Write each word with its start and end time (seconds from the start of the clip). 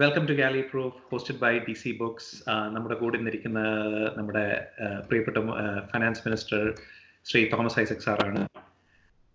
Welcome 0.00 0.24
to 0.28 0.34
galley 0.40 0.62
proof 0.70 0.98
hosted 1.10 1.40
by 1.42 1.50
D 1.66 1.74
C 1.82 1.90
books 2.00 2.30
നമ്മുടെ 2.74 2.96
കൂടെ 3.02 3.16
നിന്നിരിക്കുന്ന 3.18 3.60
നമ്മുടെ 4.16 4.42
uh, 4.84 4.98
പ്രിയപ്പെട്ട 5.06 5.38
ഫൈനാൻസ് 5.92 6.22
മിനിസ്റ്റർ 6.26 6.60
ശ്രീ 7.26 7.40
തോമസ് 7.52 7.78
ഐസക് 7.82 8.04
സാറാണ്. 8.06 8.42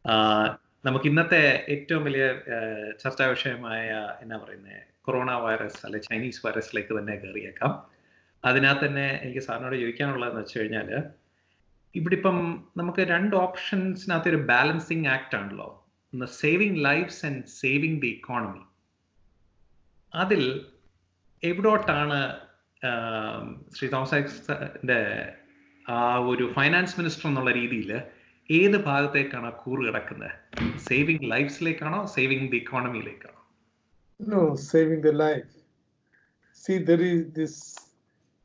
Uh, 0.05 0.45
നമുക്ക് 0.87 1.07
ഇന്നത്തെ 1.11 1.41
ഏറ്റവും 1.75 2.03
വലിയ 2.07 2.25
uh, 2.57 2.85
ചർച്ചാ 3.01 3.27
വിഷയമായ 3.33 3.87
എന്നാ 4.23 4.37
പറയുന്നത് 4.43 4.79
കൊറോണ 5.07 5.31
വൈറസ് 5.45 5.81
അല്ലെ 5.87 6.01
ചൈനീസ് 6.09 6.41
വൈറസിലേക്ക് 6.45 6.93
തന്നെ 6.99 7.15
കയറിയേക്കാം. 7.23 7.73
അതിനകത്ത് 8.43 8.85
തന്നെ 8.85 9.07
എനിക്ക് 9.23 9.43
സാറിനോട് 9.47 9.77
ചോദിക്കാനുള്ളതെന്ന് 9.83 10.43
വെച്ച് 10.43 10.57
കഴിഞ്ഞാൽ 10.59 10.91
ഇവിടെ 11.95 12.17
ഇപ്പം 12.19 12.39
നമുക്ക് 12.81 13.05
രണ്ട് 13.13 13.35
ഓപ്ഷൻസിനകത്ത് 13.45 14.31
ഒരു 14.33 14.41
ബാലൻസിങ് 14.51 15.07
ആക്ട് 15.15 15.37
ആണല്ലോ. 15.39 15.69
Saving 16.41 16.81
lives 16.89 17.23
and 17.29 17.41
saving 17.61 17.99
the 18.05 18.11
economy 18.17 18.63
അതിൽ 20.13 20.41
എവിടോട്ടാണ് 21.43 22.17
ശ്രീ 23.75 23.87
തോമസ് 23.89 24.15
ഐസക്കിന്റെ 24.15 24.99
ആ 25.85 25.99
ഒരു 26.31 26.45
ഫൈനാൻസ് 26.53 26.97
മിനിസ്റ്റർ 26.99 27.27
എന്നുള്ള 27.29 27.51
രീതിയിൽ 27.51 27.91
ഏത് 28.49 28.77
ഭാഗത്തേക്കാണ് 28.87 29.51
കൂറ് 29.61 29.81
കിടക്കുന്നത് 29.87 30.33
സേവിങ് 30.87 31.27
ലൈഫ്സിലേക്കാണോ 31.31 32.01
സേവിങ് 32.15 32.49
ദി 32.53 32.59
ഇക്കോണമിയിലേക്കാണോ 32.63 33.37
No, 34.19 34.39
saving 34.63 35.01
the 35.01 35.11
life. 35.13 35.51
See, 36.63 36.77
there 36.79 37.01
is 37.03 37.21
this 37.31 37.53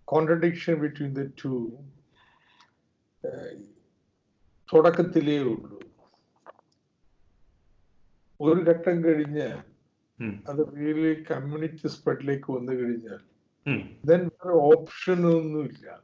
contradiction 0.08 0.80
between 0.80 1.12
the 1.14 1.26
two. 1.40 1.58
തുടക്കത്തിലേ 4.68 5.36
ഉള്ളൂ 5.48 5.78
ഒരു 8.40 8.60
ഘട്ടം 8.70 8.96
കഴിഞ്ഞ് 9.04 9.48
അത് 10.20 10.60
റിയലി 10.76 11.24
കമ്മ്യൂണിറ്റി 11.30 11.88
സ്പ്രെഡിലേക്ക് 11.88 12.52
വന്നു 12.52 12.72
കഴിഞ്ഞാൽ 12.72 13.22
ദെൻ 14.04 14.20
വേറെ 14.20 14.54
ഓപ്ഷൻ 14.70 15.26
ഒന്നുമില്ല. 15.26 16.00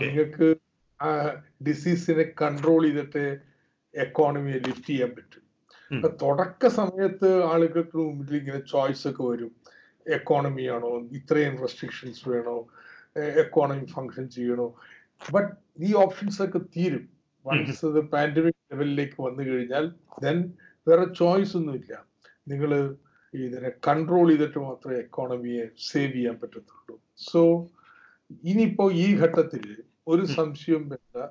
നിങ്ങൾക്ക് 0.00 0.56
ആ 1.02 1.08
ഡിസീസിനെ 1.68 2.24
കൺട്രോൾ 2.42 2.82
ചെയ്തിട്ട് 2.82 3.38
എക്കോണമിയെ 3.94 4.58
ലിഫ്റ്റ് 4.66 4.86
ചെയ്യാൻ 4.86 5.10
പറ്റും. 5.10 5.42
തുടക്ക 6.22 6.68
സമയത്ത് 6.68 7.44
ആളുകൾക്ക് 7.44 7.96
മുമ്പിൽ 7.96 8.36
ഇങ്ങനെ 8.36 8.60
ചോയ്സ് 8.72 9.08
ഒക്കെ 9.08 9.22
വരും. 9.22 9.52
എക്കോണമി 10.08 10.64
ആണോ? 10.68 10.90
ഇത്രയും 11.18 11.56
റെസ്ട്രിക്ഷൻസ് 11.56 12.28
വേണോ? 12.28 12.66
എക്കോണമി 13.16 13.84
ഫങ്ഷൻ 13.84 14.28
ചെയ്യണോ? 14.28 14.74
ബട്ട് 15.32 15.52
ഈ 15.80 15.94
ഓപ്ഷൻസ് 15.94 16.42
ഒക്കെ 16.42 16.58
തീരും. 16.58 17.08
വൺസ് 17.46 17.86
പാൻഡമിക് 17.86 18.54
ലെവലിലേക്ക് 18.72 19.22
വന്നു 19.22 19.42
കഴിഞ്ഞാൽ 19.42 19.92
ദെൻ 20.22 20.52
വേറെ 20.88 21.04
ചോയ്സ് 21.14 21.56
ഒന്നുമില്ല. 21.56 22.04
നിങ്ങൾ 22.48 22.96
ഇതിനെ 23.34 23.70
കൺട്രോൾ 23.88 24.28
ചെയ്തിട്ട് 24.28 24.58
മാത്രമേ 24.58 24.96
എക്കോണമിയെ 24.96 25.66
സേവ് 25.78 26.12
ചെയ്യാൻ 26.12 26.34
പറ്റത്തുള്ളൂ. 26.34 27.00
സോ 27.16 27.68
ഇനിയിപ്പോ 28.44 28.90
ഈ 28.92 29.16
ഘട്ടത്തിൽ 29.16 29.76
ഒരു. 30.06 30.24
സംശയം 30.24 30.88
വേണ്ട. 30.88 31.26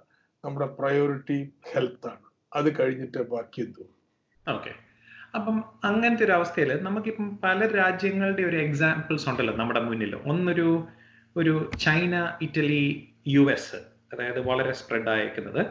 നമ്മുടെ 0.46 0.66
പ്രയോറിറ്റി 0.66 1.54
ഹെൽത്ത് 1.74 2.08
ആണ്. 2.08 2.26
അത് 2.56 2.80
കഴിഞ്ഞിട്ട് 2.80 3.30
ബാക്കി 3.30 3.62
എന്തോ 3.62 3.86
ഓക്കെ 4.56 4.72
അപ്പം 5.36 5.64
അങ്ങനത്തെ 5.84 6.26
ഒരു 6.26 6.32
അവസ്ഥയിൽ 6.32 6.84
നമുക്കിപ്പം 6.84 7.38
പല 7.44 7.68
രാജ്യങ്ങളുടെ 7.68 8.42
ഒരു 8.42 8.58
എക്സാമ്പിൾസ് 8.58 9.30
ഉണ്ടല്ലോ 9.30 9.56
നമ്മുടെ 9.56 9.80
മുന്നിൽ. 9.80 10.16
ഒന്നൊരു 10.16 10.88
ഒരു 11.38 11.72
ചൈന 11.80 12.38
ഇറ്റലി 12.42 13.14
യു 13.28 13.52
എസ് 13.52 13.76
അതായത് 14.14 14.40
വളരെ 14.40 14.72
സ്പ്രെഡ് 14.72 15.10
ആയിരിക്കുന്നത് 15.10 15.66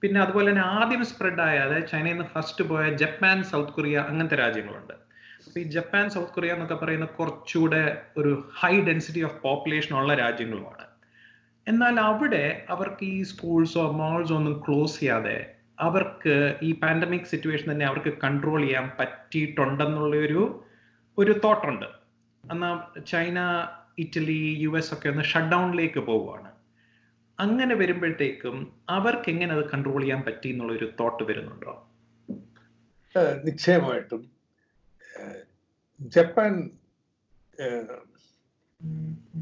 പിന്നെ 0.00 0.20
അതുപോലെ 0.20 0.50
തന്നെ 0.50 0.62
ആദ്യം 0.62 1.04
സ്പ്രെഡ് 1.04 1.40
ആയ 1.40 1.58
അതായത് 1.58 1.88
ചൈനയിൽ 1.88 2.12
നിന്ന് 2.12 2.24
ഫസ്റ്റ് 2.24 2.64
പോയ 2.64 2.96
ജപ്പാൻ 2.96 3.42
സൗത്ത് 3.42 3.72
കൊറിയ 3.72 3.98
അങ്ങനത്തെ 3.98 4.36
രാജ്യങ്ങളുണ്ട്. 4.36 5.05
അപ്പൊ 5.46 5.58
ഈ 5.60 5.64
ജപ്പാൻ 5.74 6.06
സൗത്ത് 6.14 6.34
കൊറിയ 6.34 6.54
എന്നൊക്കെ 6.56 6.74
പറയുന്ന 6.74 7.06
കുറച്ചുകൂടെ 7.18 7.82
ഒരു 8.20 8.32
ഹൈ 8.60 8.74
ഡെൻസിറ്റി 8.88 9.22
ഓഫ് 9.28 9.38
പോപ്പുലേഷൻ 9.42 9.92
ഉള്ള 10.00 10.14
രാജ്യങ്ങളുമാണ്. 10.14 10.84
എന്നാൽ 11.66 11.96
അവിടെ 12.00 12.44
അവർക്ക് 12.74 13.04
ഈ 13.16 13.22
സ്കൂൾസോ 13.30 13.84
മോൾസോ 14.00 14.34
ഒന്നും 14.38 14.56
ക്ലോസ് 14.66 14.96
ചെയ്യാതെ 15.00 15.38
അവർക്ക് 15.86 16.34
ഈ 16.62 16.70
പാൻഡമിക് 16.82 17.30
സിറ്റുവേഷൻ 17.32 17.66
തന്നെ 17.72 17.86
അവർക്ക് 17.86 18.12
കൺട്രോൾ 18.24 18.60
ചെയ്യാൻ 18.64 18.86
പറ്റിയിട്ടുണ്ടെന്നുള്ള 18.98 20.14
ഒരു 20.26 20.42
ഒരു 21.18 21.32
തോട്ടുണ്ട് 21.44 21.88
എന്നാൽ 22.44 22.76
ചൈന 23.12 23.38
ഇറ്റലി 24.04 24.40
യു 24.64 24.70
എസ് 24.78 24.92
ഒക്കെ 24.94 25.08
ഒന്ന് 25.12 25.24
ഷട്ട് 25.32 25.50
ഡൗണിലേക്ക് 25.52 26.00
പോവുകയാണ്. 26.08 26.50
അങ്ങനെ 27.38 27.74
വരുമ്പോഴത്തേക്കും 27.82 28.56
അവർക്ക് 28.96 29.28
എങ്ങനെ 29.34 29.52
അത് 29.56 29.64
കൺട്രോൾ 29.72 30.00
ചെയ്യാൻ 30.02 30.20
പറ്റി 30.28 30.48
എന്നുള്ള 30.54 30.72
ഒരു 30.72 30.88
തോട്ട് 31.00 31.22
വരുന്നുണ്ടോ 31.30 31.74
നിശ്ചയമായിട്ടും. 33.48 34.22
ജപ്പാൻ 36.00 36.54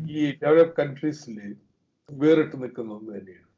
ഈ 0.08 0.32
ഡെവലപ്പ് 0.42 0.76
കൺട്രീസിൽ 0.80 1.38
വേറിട്ട് 2.10 2.62
നിൽക്കുന്ന 2.62 2.92
ഒന്ന് 2.92 3.18
തന്നെയാണ്. 3.18 3.48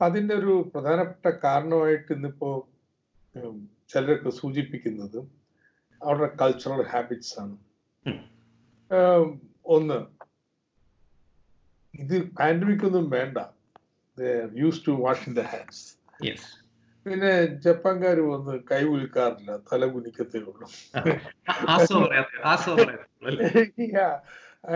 അതിന്റെ 0.00 0.34
ഒരു 0.34 0.70
പ്രധാനപ്പെട്ട 0.74 1.34
കാരണമായിട്ട് 1.44 2.12
ഇന്നിപ്പോ 2.12 2.50
ഉം, 3.34 3.56
ചിലരൊക്കെ 3.88 4.30
സൂചിപ്പിക്കുന്നത് 4.30 5.18
അവരുടെ 6.00 6.36
കൾച്ചറൽ 6.40 6.82
ഹാബിറ്റ്സ് 6.82 7.40
ആണ്. 7.40 7.56
ഒന്ന് 9.66 9.98
ഇത് 11.94 12.16
പാൻഡമിക് 12.30 12.86
ഒന്നും 12.86 13.10
വേണ്ട. 13.10 13.38
Use 14.54 14.86
to 14.86 14.92
washing 14.92 15.36
the 15.36 15.40
hands 15.40 15.84
പിന്നെ 17.06 17.32
ജപ്പാൻകാർ 17.64 18.18
വന്ന് 18.32 18.54
കൈ 18.70 18.82
കുലുക്കാറില്ല 18.84 19.52
തല 19.68 19.86
കുനിക്കത്തേ 19.86 20.40
ഉള്ളൂ. 20.40 20.66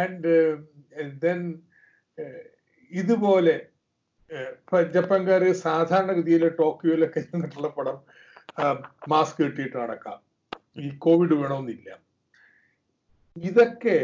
and 0.03 0.25
uh, 0.27 0.53
uh, 2.19 2.43
ഇതുപോലെ 2.93 3.55
ജപ്പാൻകാർ 4.31 4.53
ഇപ്പൊ 4.59 4.83
ജപ്പാൻകാര് 4.95 5.49
സാധാരണഗതിയിൽ 5.67 6.45
ടോക്കിയോയിലൊക്കെ 6.59 7.21
ചെന്നിട്ടുള്ള 7.21 7.69
പടം 7.69 7.97
മാസ്ക് 9.09 9.41
കിട്ടിയിട്ട് 9.43 9.77
നടക്കാം. 9.77 10.19
ഈ 10.77 10.89
കോവിഡ് 10.99 11.35
വേണമെന്നില്ല 11.35 11.89
ഇതൊക്കെ 13.37 13.99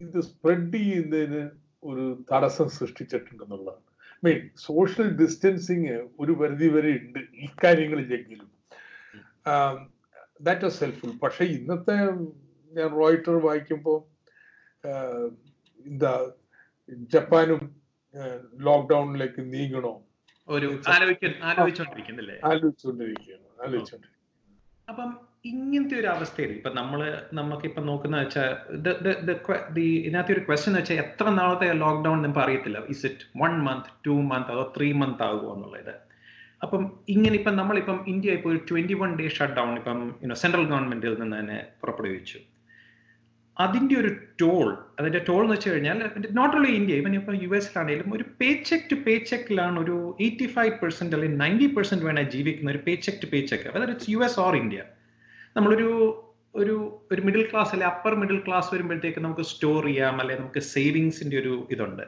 ഇത് 0.00 0.20
സ്പ്രെഡ് 0.20 0.74
ചെയ്യുന്നതിന് 0.74 1.42
ഒരു 1.82 2.04
തടസ്സം 2.32 2.68
സൃഷ്ടിച്ചിട്ടുണ്ടെന്നുള്ളതാണ്. 2.68 3.85
മീൻ 4.26 4.40
സോഷ്യൽ 4.56 5.08
ഡിസ്റ്റൻസിങ് 5.16 5.94
ഒരു 6.20 6.32
പരിധി 6.32 6.68
വരെ 6.68 6.90
ഉണ്ട് 6.98 7.18
ഇക്കാര്യങ്ങളിലെങ്കിലും 7.38 8.48
ദാറ്റ് 10.40 10.64
വാസ് 10.64 10.84
ഹെൽപ്ഫുൾ 10.84 11.12
പക്ഷെ 11.18 11.44
ഇന്നത്തെ 11.56 11.96
ഞാൻ 12.72 12.88
റോയിട്ടർ 12.96 13.36
വായിക്കുമ്പോൾ 13.38 13.98
എന്താ 15.86 16.12
ജപ്പാനും 17.08 17.62
ലോക്ക്ഡൌണിലേക്ക് 18.60 19.40
നീങ്ങണോ? 19.52 19.94
ഒരു 20.48 20.66
ആലോചിച്ചോണ്ടിരിക്കുന്നു 20.88 22.34
ആലോചിച്ചുകൊണ്ടിരിക്കുകയാണ് 22.44 24.06
അപ്പം 24.88 25.10
ഇങ്ങനത്തെ 25.50 25.96
ഒരു 26.00 26.06
അവസ്ഥയിൽ 26.06 26.50
ഇപ്പൊ 26.50 26.70
നമ്മൾ 26.70 27.00
നമുക്കിപ്പം 27.32 27.84
നോക്കുന്ന 27.86 28.20
വെച്ചാൽ 28.22 28.48
ഇതിനകത്ത് 29.98 30.32
ഒരു 30.32 30.42
ക്വസ്റ്റ്യൻ 30.46 30.74
വെച്ചാൽ 30.74 31.00
എത്ര 31.04 31.26
നാളത്തെ 31.38 31.68
ലോക്ക്ഡൌൺ 31.84 32.18
നമുക്ക് 32.22 32.42
അറിയത്തില്ല 32.44 32.80
is 32.94 33.04
it 33.06 33.26
one 33.42 33.54
month 33.68 33.90
two 34.06 34.16
month 34.30 34.50
അതോ 34.54 34.64
ത്രീ 34.76 34.88
മന്ത് 35.02 35.22
ആകുമോ 35.22 35.52
എന്നുള്ളത്. 35.54 35.94
അപ്പം 36.62 36.82
ഇങ്ങനെ 37.08 37.34
ഇപ്പം 37.34 37.54
നമ്മളിപ്പം 37.56 37.98
ഇന്ത്യ 38.08 38.36
ഇപ്പോൾ 38.38 38.50
ഒരു 38.50 38.60
twenty 38.70 38.94
one 38.94 39.10
day 39.20 39.28
shut 39.38 39.56
down 39.56 39.72
ഇപ്പം 39.76 39.98
സെൻട്രൽ 40.42 40.66
ഗവൺമെന്റിൽ 40.72 41.14
നിന്ന് 41.20 41.36
തന്നെ 41.38 41.58
പുറപ്പെടുവിച്ചു. 41.80 42.38
അതിന്റെ 43.56 43.94
ഒരു 44.00 44.10
ടോൾ 44.40 44.66
അതിന്റെ 44.98 45.20
ടോൾ 45.28 45.42
എന്ന് 45.42 45.54
വെച്ച് 45.54 45.68
കഴിഞ്ഞാൽ 45.70 45.98
നോട്ട് 46.38 46.54
ഓൺലി 46.56 46.72
ഇന്ത്യ 46.80 46.94
ഇവൻ 46.94 47.12
ഇപ്പം 47.14 47.36
യു 47.44 47.50
എസിലാണെങ്കിലും 47.58 48.14
ഒരു 48.16 48.24
പേ 48.40 48.48
ചെക്ക് 48.68 48.88
ടു 48.90 48.96
പേ 49.06 49.14
ചെക്കിലാണ് 49.30 49.76
ഒരു 49.80 49.96
എയ്റ്റി 50.26 50.46
ഫൈവ് 50.46 50.72
പെർസെന്റ് 50.82 51.16
അല്ലെങ്കിൽ 51.16 51.38
നയന്റി 51.44 51.68
പെർസെന്റ് 51.76 52.04
വേണേൽ 52.04 52.28
ജീവിക്കുന്ന 52.30 52.70
ഒരു 52.70 52.82
pay 52.86 52.94
check 53.06 53.22
to 53.22 53.28
pay 53.32 53.40
check 53.50 53.68
അതായത് 53.70 53.94
it's 53.94 54.10
U 54.10 54.20
S 54.28 54.38
or 54.40 54.54
India 54.56 54.82
നമ്മളൊരു 55.56 56.22
ഒരു 56.54 57.02
ഒരു 57.12 57.22
മിഡിൽ 57.22 57.48
ക്ലാസ് 57.52 57.72
അല്ലെ 57.72 57.86
അപ്പർ 57.86 58.14
മിഡിൽ 58.14 58.42
ക്ലാസ് 58.46 58.74
വരുമ്പോഴത്തേക്ക് 58.74 59.18
നമുക്ക് 59.18 59.40
സ്റ്റോർ 59.40 59.84
ചെയ്യാം 59.84 60.20
അല്ലെ 60.20 60.38
നമുക്ക് 60.38 60.60
സേവിങ്സിന്റെ 60.60 61.36
ഒരു 61.38 61.68
ഇതുണ്ട്. 61.70 62.02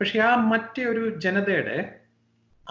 പക്ഷെ 0.00 0.18
ആ 0.18 0.34
മറ്റേ 0.34 0.84
ഒരു 0.84 1.18
ജനതയുടെ 1.18 1.94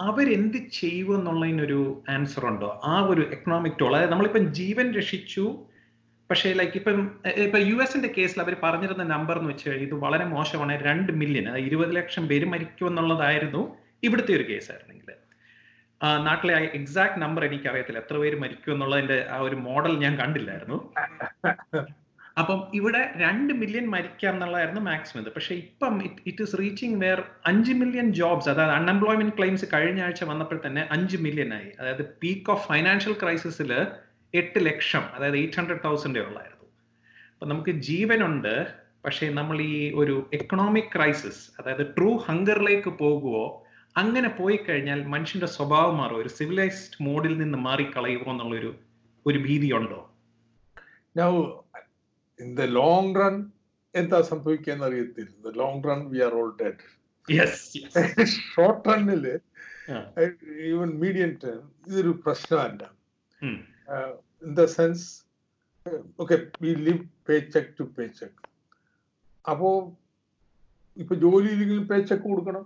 അവരെന്ത് 0.00 0.56
ചെയ്യുമെന്നുള്ളതിനൊരു 0.72 2.04
ആൻസർ 2.08 2.46
ഉണ്ടോ? 2.46 2.80
ആ 2.84 3.00
ഒരു 3.00 3.20
എക്കണോമിക് 3.20 3.78
ടോൾ 3.80 3.96
അതായത് 3.96 4.12
നമ്മളിപ്പം 4.12 4.54
ജീവൻ 4.54 4.94
രക്ഷിച്ചു. 4.94 5.58
പക്ഷേ 6.30 6.52
ലൈക്ക് 6.52 6.72
ഇപ്പം 6.74 7.20
ഇപ്പൊ 7.36 7.58
യു 7.58 7.76
എസിന്റെ 7.76 8.14
കേസിൽ 8.18 8.40
അവർ 8.40 8.56
പറഞ്ഞിരുന്ന 8.62 9.02
നമ്പർ 9.02 9.38
എന്ന് 9.38 9.50
വെച്ച് 9.50 9.68
കഴിഞ്ഞാൽ 9.68 9.86
ഇത് 9.86 9.94
വളരെ 9.94 10.24
മോശമാണ്. 10.24 10.82
രണ്ട് 10.82 11.12
മില്യൺ 11.12 11.56
ഇരുപത് 11.56 11.96
ലക്ഷം 11.96 12.28
പേര് 12.28 12.44
മരിക്കും 12.44 12.86
എന്നുള്ളതായിരുന്നു 12.86 13.76
ഇവിടുത്തെ 14.02 14.34
ഒരു 14.34 14.52
കേസ് 14.52 14.70
ആയിരുന്നെങ്കിൽ. 14.70 15.12
നാട്ടിലെ 16.00 16.56
എക്സാക്ട് 16.78 17.22
നമ്പർ 17.22 17.44
എനിക്ക് 17.44 17.68
അറിയത്തില്ല 17.70 17.98
എത്ര 17.98 18.16
പേര് 18.16 18.36
മരിക്കും 18.42 18.72
എന്നുള്ളതിന്റെ 18.72 19.26
ആ 19.30 19.38
ഒരു 19.38 19.56
മോഡൽ 19.68 19.98
ഞാൻ 20.04 20.18
കണ്ടില്ലായിരുന്നു. 20.20 20.78
അപ്പം 22.40 22.58
ഇവിടെ 22.78 23.00
രണ്ട് 23.16 23.52
മില്യൺ 23.52 23.90
മരിക്കാം 23.90 24.34
എന്നുള്ളതായിരുന്നു 24.34 24.80
മാക്സിമം 24.80 25.22
ഇത്. 25.22 25.30
പക്ഷെ 25.36 25.54
ഇപ്പം 25.54 25.94
ഇറ്റ് 26.04 26.42
ഇസ് 26.42 26.58
റീച്ചിങ് 26.58 26.98
വേർ 27.04 27.20
അഞ്ച് 27.46 27.72
മില്യൺ 27.72 28.12
ജോബ്സ് 28.12 28.48
അതായത് 28.48 28.70
അൺഎംപ്ലോയ്മെന്റ് 28.70 29.36
ക്ലെയിംസ് 29.38 29.66
കഴിഞ്ഞ 29.74 30.02
ആഴ്ച 30.02 30.24
വന്നപ്പോൾ 30.24 30.60
തന്നെ 30.66 30.88
അഞ്ച് 30.90 31.16
മില്യൺ 31.16 31.54
ആയി. 31.54 31.70
അതായത് 31.80 32.04
പീക്ക് 32.22 32.50
ഓഫ് 32.50 32.68
ഫൈനാൻഷ്യൽ 32.68 33.16
ക്രൈസിസിൽ 33.22 33.72
എട്ട് 34.34 34.58
ലക്ഷം 34.66 35.04
അതായത് 35.14 35.36
എയ്റ്റ് 35.36 35.58
ഹൺഡ്രഡ് 35.60 35.84
തൗസൻഡേ 35.84 36.20
ഉള്ളായിരുന്നു. 36.20 36.66
അപ്പൊ 37.32 37.46
നമുക്ക് 37.46 37.70
ജീവനുണ്ട് 37.70 38.54
പക്ഷേ 39.04 39.26
നമ്മൾ 39.30 39.56
ഈ 39.62 39.92
ഒരു 39.94 40.14
എക്കണോമിക് 40.32 40.92
ക്രൈസിസ് 40.94 41.42
അതായത് 41.60 41.86
ട്രൂ 41.96 42.16
ഹങ്കറിലേക്ക് 42.16 42.90
പോകുവോ 43.02 43.64
അങ്ങനെ 44.00 44.28
പോയി 44.38 44.56
കഴിഞ്ഞാൽ 44.56 45.00
മനുഷ്യന്റെ 45.14 45.48
സ്വഭാവം 45.56 45.96
മാറും. 45.98 46.20
ഒരു 46.22 46.30
സിവിലൈസ്ഡ് 46.38 47.02
മോഡിൽ 47.06 47.34
നിന്ന് 47.38 47.58
മാറിക്കളയുമോ 47.58 48.30
എന്നുള്ളൊരു 48.32 48.70
ഒരു 49.26 49.38
ഭീതിയുണ്ടോ? 49.38 50.00
Now 51.16 51.30
in 52.38 52.50
the 52.60 52.66
long 52.78 53.08
run 53.20 53.36
എന്താ 53.94 54.18
സംഭവിക്കാന്ന് 54.22 54.84
അറിയത്തില്ല. 54.84 55.52
Long 55.62 55.82
run 55.88 56.00
we 56.12 56.20
are 56.28 56.34
all 56.40 56.50
dead 56.62 56.84
short 58.54 58.84
റണ്ണിൽ 58.88 59.24
even 60.70 60.90
medium 61.02 61.30
term 61.44 61.60
ഇതൊരു 61.88 62.12
പ്രശ്നമല്ല. 62.24 62.82
In 64.44 64.52
the 64.60 64.64
sense 64.78 65.06
okay 66.20 66.36
we 66.62 66.70
live 66.88 67.02
pay 67.28 67.36
check 67.54 67.72
to 67.80 67.84
pay 67.98 68.06
check 68.20 68.40
അപ്പോ 69.50 69.68
ഇപ്പൊ 70.96 71.14
ജോലിയിലെങ്കിലും 71.24 71.84
പേ 71.88 71.98
ചെക്ക് 72.02 72.22
കൊടുക്കണം. 72.22 72.64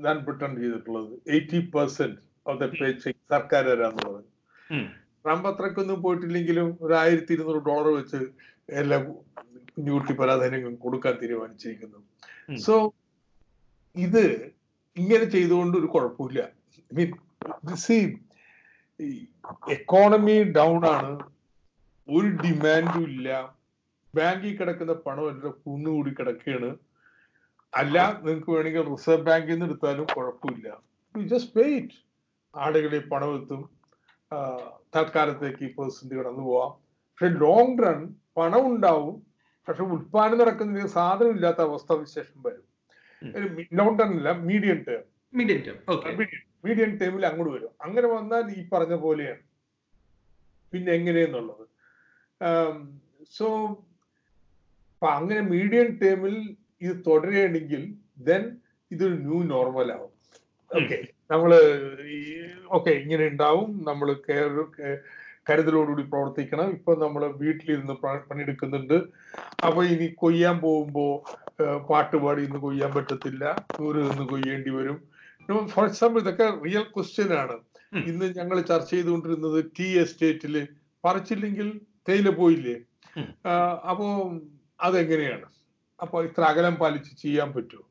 ഞാൻ 0.00 0.16
പ്രിട്ടൻഡ് 0.24 0.60
ചെയ്തിട്ടുള്ളത്. 0.62 1.12
Eighty 1.28 1.60
percent 1.74 2.18
of 2.46 2.58
the 2.60 2.66
pay 2.80 2.90
check 2.92 3.18
സർക്കാർ 3.30 3.64
തരാന്നുള്ളത് 3.64 4.24
ട്രംപ് 5.24 5.48
അത്രക്കൊന്നും 5.48 6.02
പോയിട്ടില്ലെങ്കിലും 6.02 6.78
ഒരു 6.80 6.94
ആയിരത്തി 6.94 7.32
ഇരുന്നൂറ് 7.32 7.62
ഡോളർ 7.64 7.88
വെച്ച് 7.96 8.20
എല്ലാ 8.80 8.98
കുഞ്ഞുകുട്ടി 9.74 10.12
പരാധീനങ്ങളും 10.12 10.76
കൊടുക്കാൻ 10.76 11.14
തീരുമാനിച്ചിരിക്കുന്നു. 11.22 12.00
സോ 12.56 12.74
ഇത് 13.96 14.52
ഇങ്ങനെ 14.96 15.24
ചെയ്തുകൊണ്ട് 15.24 15.78
ഒരു 15.78 15.86
കുഴപ്പമില്ല. 15.86 16.42
മീൻ 16.92 17.10
സി 17.74 17.98
എക്കോണമി 19.68 20.36
ഡൗൺ 20.58 20.86
ആണ്. 20.86 21.10
ഒരു 22.08 22.28
ഡിമാൻഡും 22.42 23.04
ഇല്ല. 23.10 23.56
ബാങ്കിൽ 24.14 24.56
കിടക്കുന്ന 24.56 24.92
പണം 24.92 25.28
എല്ലാം 25.30 25.54
കുന്നുകൂടി 25.66 26.10
കിടക്കുകയാണ്. 26.10 26.70
അല്ല 27.74 28.20
നിങ്ങൾക്ക് 28.24 28.50
വേണമെങ്കിൽ 28.50 28.90
റിസർവ് 28.90 29.22
ബാങ്കിൽ 29.22 29.52
നിന്ന് 29.52 29.66
എടുത്താലും 29.66 30.06
കുഴപ്പമില്ല. 30.16 30.68
ജസ്റ്റ് 31.16 31.58
വെയിറ്റ് 31.58 31.96
ആളുകളെ 32.56 32.98
പണം 32.98 33.42
എത്തും. 33.42 33.70
തൽക്കാലത്തേക്ക് 34.96 35.64
ഈ 35.64 35.74
പേഴ്സന്റ് 35.74 36.14
കടന്നു 36.14 36.42
പോവാം. 36.42 36.72
പക്ഷെ 37.08 37.26
ലോങ് 37.26 37.78
റൺ 37.84 38.14
പണം 38.36 38.66
ഉണ്ടാവും. 38.66 39.26
പക്ഷെ 39.68 39.82
ഉൽപാദനം 39.82 40.38
നടക്കുന്നില്ല 40.38 40.88
സാധനം 40.88 41.30
ഇല്ലാത്ത 41.30 41.60
അവസ്ഥ 41.60 41.92
വിശേഷം 41.92 42.42
വരും. 42.42 42.64
ലോങ് 43.72 43.98
ടേം 43.98 44.18
അല്ല 44.18 44.32
medium 44.32 44.84
term 44.88 45.04
medium 45.34 45.62
term 45.62 45.78
medium 46.64 46.96
ടേമിൽ 46.96 47.26
അങ്ങോട്ട് 47.26 47.54
വരും. 47.54 47.70
അങ്ങനെ 47.80 48.08
വന്നാൽ 48.08 48.50
ഈ 48.50 48.68
പറഞ്ഞ 48.68 48.94
പോലെയാണ്. 48.94 49.42
പിന്നെ 50.72 50.92
എങ്ങനെയെന്നുള്ളത്? 50.92 51.66
സോ 53.30 53.46
അങ്ങനെ 55.02 55.40
മീഡിയം 55.40 55.98
ടേമിൽ 55.98 56.56
ഇത് 56.84 56.94
തുടരുകയാണെങ്കിൽ 57.06 57.82
ദെൻ 58.28 58.42
ഇതൊരു 58.90 59.16
ന്യൂ 59.26 59.38
നോർമൽ 59.54 59.88
ആവും. 59.96 60.12
ഓക്കെ 60.70 60.96
നമ്മൾ 61.32 61.50
ഓക്കെ 62.76 62.92
ഇങ്ങനെ 63.02 63.24
ഉണ്ടാവും. 63.32 63.70
നമ്മൾ 63.88 64.08
കരുതലോടുകൂടി 65.48 66.02
പ്രവർത്തിക്കണം. 66.12 66.68
ഇപ്പൊ 66.76 66.92
നമ്മൾ 67.02 67.22
വീട്ടിലിരുന്ന് 67.42 67.94
പണിയെടുക്കുന്നുണ്ട്. 68.30 68.96
അപ്പൊ 69.66 69.80
ഇനി 69.92 70.06
കൊയ്യാൻ 70.22 70.56
പോകുമ്പോ 70.64 71.06
പാട്ടുപാടി 71.90 72.40
ഇന്ന് 72.48 72.58
കൊയ്യാൻ 72.64 72.90
പറ്റത്തില്ല. 72.96 73.44
ദൂരെ 73.78 74.00
നിന്ന് 74.08 74.24
കൊയ്യേണ്ടി 74.32 74.72
വരും. 74.78 74.98
ഫോർ 75.74 75.84
എക്സാമ്പിൾ 75.90 76.20
ഇതൊക്കെ 76.24 76.46
റിയൽ 76.66 76.84
ക്വസ്റ്റ്യൻ 76.94 77.30
ആണ്. 77.42 77.56
ഇന്ന് 78.10 78.26
ഞങ്ങൾ 78.38 78.56
ചർച്ച 78.70 78.90
ചെയ്തുകൊണ്ടിരുന്നത് 78.94 79.58
ടീ 79.76 79.86
എസ്റ്റേറ്റിൽ 80.02 80.54
പറിച്ചില്ലെങ്കിൽ 81.04 81.68
തേയില 82.08 82.28
പോയില്ലേ? 82.40 82.76
അപ്പോ 83.90 84.06
അതെങ്ങനെയാണ്? 84.88 85.46
അപ്പൊ 86.00 86.24
ഇത്ര 86.24 86.42
അകലം 86.42 86.74
പാലിച്ച് 86.74 87.22
ചെയ്യാൻ 87.22 87.52
പറ്റുമോ? 87.52 87.84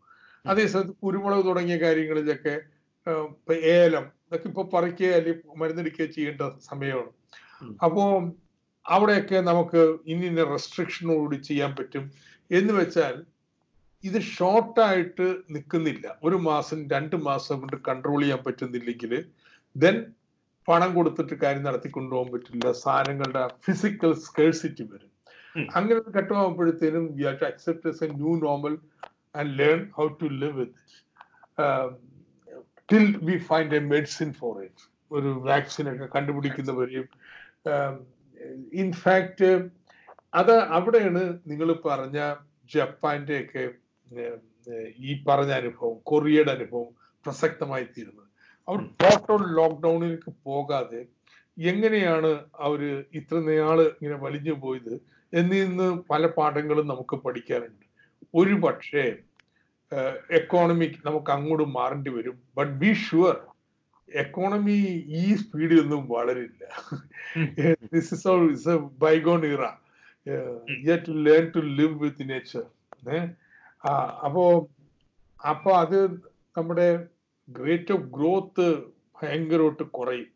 അതേസമയത്ത് 0.46 0.94
കുരുമുളക് 1.04 1.46
തുടങ്ങിയ 1.46 1.78
കാര്യങ്ങളിലൊക്കെ 1.78 2.56
ഏലം 3.52 4.06
ഇതൊക്കെ 4.28 4.48
ഇപ്പൊ 4.48 4.64
പറിക്കുക 4.64 5.08
അല്ലെങ്കിൽ 5.08 5.58
മരുന്നടിക്കുക 5.58 6.06
ചെയ്യേണ്ട 6.06 6.42
സമയമാണ്. 6.70 7.12
അപ്പോ 7.84 8.04
അവിടെയൊക്കെ 8.86 9.38
നമുക്ക് 9.42 9.98
ഇനി 10.08 10.44
റെസ്ട്രിക്ഷനോടുകൂടി 10.44 11.36
ചെയ്യാൻ 11.36 11.76
പറ്റും 11.76 12.12
എന്ന് 12.52 12.74
വെച്ചാൽ 12.74 13.26
ഇത് 14.04 14.22
ഷോർട്ടായിട്ട് 14.22 15.28
നിൽക്കുന്നില്ല. 15.50 16.18
ഒരു 16.24 16.36
മാസം 16.36 16.90
രണ്ട് 16.90 17.16
മാസം 17.16 17.60
കൊണ്ട് 17.60 17.78
കൺട്രോൾ 17.88 18.22
ചെയ്യാൻ 18.22 18.42
പറ്റുന്നില്ലെങ്കിൽ 18.48 19.26
ദെൻ 19.76 20.06
പണം 20.68 20.96
കൊടുത്തിട്ട് 20.96 21.34
കാര്യം 21.34 21.64
നടത്തി 21.64 21.90
കൊണ്ടുപോകാൻ 21.90 22.32
പറ്റില്ല. 22.34 22.72
സാധനങ്ങളുടെ 22.72 23.48
ഫിസിക്കൽ 23.66 24.14
സ്കേഴ്സിറ്റി 24.14 24.84
വരും. 24.84 25.12
അങ്ങനെ 25.56 25.98
ഒരു 26.00 26.12
ഘട്ടമാകുമ്പോഴത്തേനും 26.18 27.06
we 27.18 27.24
have 27.24 27.40
to 27.44 27.48
accept 27.52 27.90
as 27.90 28.04
a 28.04 28.10
new 28.14 28.34
normal 28.48 28.76
and 29.40 29.52
learn 29.60 29.80
how 29.98 30.08
to 30.22 30.30
live 30.44 30.56
with 30.60 30.84
till 32.90 33.08
we 33.30 33.38
find 33.50 33.76
a 33.76 33.82
medicine 33.94 34.30
for 34.34 34.54
it 34.68 34.86
ഒരു 35.12 35.30
വാക്സിൻ 35.50 35.86
ഒക്കെ 35.94 36.08
കണ്ടുപിടിക്കുന്നവരെയും 36.16 37.08
ഇൻഫാക്ട് 38.84 39.50
അത് 40.34 40.56
അവിടെയാണ് 40.78 41.24
നിങ്ങൾ 41.52 41.70
പറഞ്ഞ 41.88 42.20
ജപ്പാന്റെ 42.74 43.38
ഒക്കെ 43.44 43.64
ഈ 45.10 45.12
പറഞ്ഞ 45.28 45.52
അനുഭവം 45.52 45.96
കൊറിയയുടെ 46.10 46.52
അനുഭവം 46.52 46.88
പ്രസക്തമായി 47.26 47.86
തീരുന്നത്. 47.96 48.24
അവർ 48.68 48.80
ടോട്ടൽ 49.02 49.44
ലോക്ക്ഡൌണിലേക്ക് 49.60 50.32
പോകാതെ 50.48 51.02
എങ്ങനെയാണ് 51.58 52.32
അവർ 52.66 52.82
ഇത്ര 53.20 53.38
നാൾ 53.48 53.80
ഇങ്ങനെ 53.82 54.18
വലിഞ്ഞു 54.26 54.56
പോയത്? 54.64 54.94
എന്നിൽ 55.34 55.68
നിന്ന് 55.70 56.04
പല 56.10 56.26
പാഠങ്ങളും 56.28 56.88
നമുക്ക് 56.88 57.16
പഠിക്കാനുണ്ട് 57.16 57.86
ഒരു 58.34 58.54
പക്ഷേ 58.54 59.16
എക്കോണമിക് 60.30 60.98
നമുക്ക് 61.06 61.32
അങ്ങോട്ട് 61.32 61.64
മാറേണ്ടി 61.64 62.10
വരും. 62.10 62.42
ബട്ട് 62.58 62.72
ബി 62.72 62.94
ഷുവർ 62.94 63.38
എക്കോണമി 64.14 65.06
ഈ 65.06 65.36
സ്പീഡിൽ 65.36 65.80
ഒന്നും 65.82 66.08
വളരില്ല. 66.10 66.64
This 67.94 68.14
is 68.14 68.28
is 68.52 68.70
a 68.70 68.78
bygone 68.78 69.46
era 69.46 69.66
to 71.08 71.12
learn 71.12 71.52
to 71.56 71.60
live 71.60 72.04
with 72.04 72.30
nature 72.30 72.66
അപ്പോ 74.26 74.70
അപ്പോ 75.50 75.72
അത് 75.78 76.14
നമ്മുടെ 76.58 77.08
ഗ്രേറ്റ് 77.48 77.94
ഓഫ് 77.94 78.02
ഗ്രോത്ത് 78.02 78.84
ഭയങ്കരമായിട്ട് 79.22 79.84
കുറയും. 79.84 80.30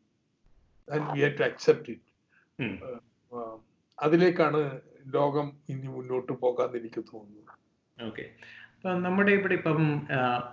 And 0.94 1.12
we 1.14 1.20
have 1.20 1.38
to 1.38 1.44
accept 1.44 1.92
it 1.92 2.10
അതിലേക്കാണ് 4.02 4.62
ലോകം 5.14 5.48
ഇനി 5.70 5.88
മുന്നോട്ട് 5.88 6.34
പോകാന്ന് 6.44 6.78
എനിക്ക് 6.78 7.02
തോന്നുന്നു 7.12 7.40
ഓക്കെ. 7.98 8.26
നമ്മുടെ 9.06 9.32
ഇവിടെ 9.32 9.54
ഇപ്പം 9.54 9.80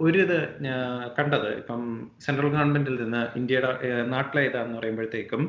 ഒരു 0.01 0.19
ഇത് 0.25 0.39
കണ്ടത് 1.19 1.49
ഇപ്പം 1.61 1.83
സെൻട്രൽ 2.19 2.49
ഗവൺമെന്റിൽ 2.49 2.97
നിന്ന് 3.03 3.23
ഇന്ത്യയുടെ 3.37 3.71
നാട്ടിലെ 4.15 4.43
ഇതാന്ന് 4.49 4.77
പറയുമ്പോഴത്തേക്കും 4.79 5.43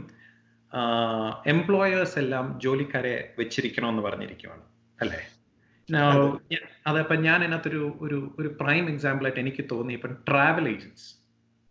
എംപ്ലോയേഴ്സ് 1.46 2.18
എല്ലാം 2.24 2.46
ജോലിക്കാരെ 2.60 3.14
വെച്ചിരിക്കണമെന്ന് 3.40 4.04
പറഞ്ഞിരിക്കുവാണ്. 4.08 4.64
അല്ലേ? 5.00 5.22
അതപ്പം 6.90 7.20
ഞാൻ 7.24 7.38
അതിനകത്തൊരു 7.44 7.82
ഒരു 8.02 8.18
ഒരു 8.40 8.50
പ്രൈം 8.62 8.86
എക്സാമ്പിൾ 8.90 9.26
ആയിട്ട് 9.26 9.40
എനിക്ക് 9.40 9.64
തോന്നി. 9.72 9.94
ഇപ്പം 9.94 10.14
ട്രാവൽ 10.28 10.68
ഏജൻസ് 10.74 11.08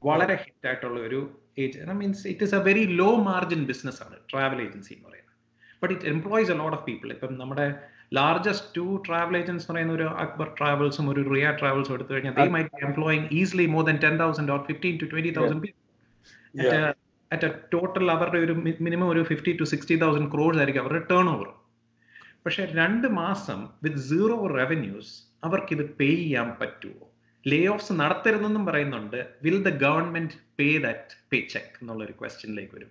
വളരെ 0.02 0.34
ഹിറ്റ് 0.42 0.66
ആയിട്ടുള്ള 0.68 0.98
ഒരു 1.08 1.20
ഏജൻ 1.58 1.92
means 2.00 2.24
it 2.32 2.44
is 2.44 2.54
a 2.54 2.62
very 2.68 2.84
low 3.00 3.10
margin 3.28 3.62
business 3.70 4.02
ആണ് 4.06 4.16
ട്രാവൽ 4.32 4.60
ഏജൻസി 4.66 4.92
എന്ന് 4.94 5.06
പറയുന്നത്. 5.08 5.27
But 5.82 5.92
it 5.94 6.08
employs 6.08 6.50
a 6.50 6.58
lot 6.60 6.76
of 6.76 6.84
people 6.86 7.10
ഇപ്പം 7.14 7.32
നമ്മുടെ 7.38 7.66
ലാർജസ്റ്റ് 8.14 8.68
ടു 8.76 8.86
ട്രാവൽ 9.06 9.36
ഏജൻസ് 9.38 9.64
എന്ന് 9.64 9.72
പറയുന്ന 9.72 9.94
ഒരു 9.96 10.06
അക്ബർ 10.22 10.48
ട്രാവൽസും 10.58 11.08
ഒരു 11.12 11.22
റിയ 11.32 11.48
ട്രാവൽസും 11.60 11.94
എടുത്തു 11.96 12.12
കഴിഞ്ഞാൽ 12.14 12.36
they 12.38 12.46
might 12.54 12.72
be 12.74 12.84
employing 12.88 13.26
easily 13.38 13.66
more 13.74 13.84
than 13.88 13.98
ten 14.04 14.16
thousand 14.22 14.52
or 14.52 14.60
fifteen 14.68 14.96
to 15.02 15.08
twenty 15.12 15.32
thousand 15.38 15.62
people 15.64 15.84
at 17.30 17.46
a 17.46 17.52
total 17.72 18.06
അവരുടെ 18.10 18.38
ഒരു 18.38 18.54
മിനിമം 18.84 19.08
ഒരു 19.08 19.22
fifty 19.24 19.52
to 19.58 19.64
sixty 19.72 19.96
thousand 20.02 20.30
crores 20.34 20.60
ആയിരിക്കും 20.60 20.82
അവരുടെ 20.84 21.02
ടേൺ 21.10 21.28
ഓവർ 21.28 21.48
പക്ഷെ 22.44 22.64
രണ്ട് 22.74 23.06
മാസം 23.18 23.60
വിത്ത് 23.84 24.02
സീറോ 24.08 24.38
റവന്യൂസ് 24.54 25.12
അവർക്ക് 25.44 25.72
ഇത് 25.76 25.84
പേ 25.98 26.08
ചെയ്യാൻ 26.16 26.48
പറ്റുമോ 26.60 27.04
ലേ 27.46 27.60
ഓഫ്സ് 27.66 27.92
നടത്തരുതെന്നും 28.00 28.64
പറയുന്നുണ്ട്. 28.66 29.18
Will 29.42 29.58
the 29.62 29.70
government 29.82 30.36
pay 30.58 30.68
that 30.78 31.14
pay 31.30 31.38
check 31.52 31.76
എന്നുള്ള 31.80 32.02
ഒരു 32.04 32.14
ക്വസ്റ്റ്യനിലേക്ക് 32.20 32.74
വരും 32.76 32.90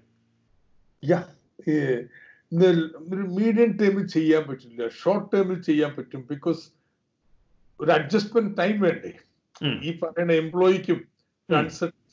ഒരു 2.54 3.24
മീഡിയം 3.38 3.78
ടേമിൽ 3.78 4.08
ചെയ്യാൻ 4.08 4.44
പറ്റില്ല. 4.44 4.88
ഷോർട്ട് 4.88 5.32
ടേമിൽ 5.36 5.62
ചെയ്യാൻ 5.62 5.96
പറ്റും. 5.96 6.28
ബിക്കോസ് 6.30 6.70
ഒരു 7.80 7.92
അഡ്ജസ്റ്റ്മെന്റ് 7.92 8.58
ടൈം 8.58 8.82
വേണ്ടേ? 8.82 9.14
ഈ 9.84 10.00
പറയുന്ന 10.00 10.34
എംപ്ലോയിക്കും 10.34 11.00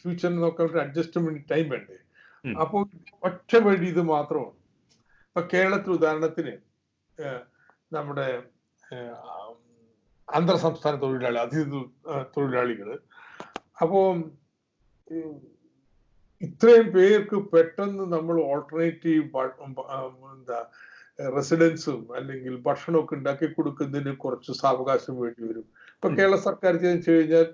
ഫ്യൂച്ചർ 0.01 0.29
നോക്കാൻ 0.37 0.67
ഒരു 0.71 0.79
അഡ്ജസ്റ്റ്മെന്റ് 0.79 1.45
ടൈം 1.51 1.69
വേണ്ടേ? 1.69 1.97
അപ്പോൾ 2.61 2.83
ഒറ്റ 3.25 3.57
വഴി 3.57 3.87
ഇത് 3.87 4.03
മാത്രമാണ്. 4.03 4.59
ഇപ്പൊ 5.29 5.49
കേരളത്തിൽ 5.55 5.91
ഉദാഹരണത്തിന് 5.91 6.55
നമ്മുടെ 7.95 8.43
അന്തർ 10.35 10.57
സംസ്ഥാന 10.57 10.95
തൊഴിലാളി 10.97 11.37
അതിഥി 11.37 11.85
തൊഴിലാളികൾ 12.37 12.99
അപ്പോ 13.81 14.01
ഇത്രയും 16.45 16.87
പേർക്ക് 16.97 17.39
പെട്ടെന്ന് 17.53 18.05
നമ്മൾ 18.15 18.37
ഓൾട്ടർനേറ്റീവ് 18.51 19.25
എന്താ 20.35 20.59
റെസിഡൻസും 21.19 22.01
അല്ലെങ്കിൽ 22.19 22.55
ഭക്ഷണമൊക്കെ 22.67 23.15
ഉണ്ടാക്കി 23.19 23.47
കൊടുക്കുന്നതിന് 23.57 24.13
കുറച്ച് 24.25 24.53
സാവകാശം 24.63 25.15
വേണ്ടി 25.23 25.43
വരും. 25.49 25.67
ഇപ്പൊ 25.97 26.09
കേരള 26.17 26.37
സർക്കാർ 26.47 26.73
വെച്ച് 26.85 27.11
കഴിഞ്ഞാൽ 27.11 27.47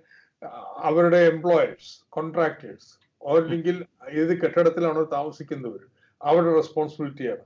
അവരുടെ 0.88 1.20
എംപ്ലോയേഴ്സ് 1.32 1.90
കോൺട്രാക്ടേഴ്സ് 2.16 2.88
അല്ലെങ്കിൽ 3.22 3.76
ഏത് 4.20 4.32
കെട്ടിടത്തിലാണോ 4.42 5.02
താമസിക്കുന്നവർ 5.16 5.82
അവരുടെ 6.20 6.52
റെസ്പോൺസിബിലിറ്റിയാണ് 6.60 7.44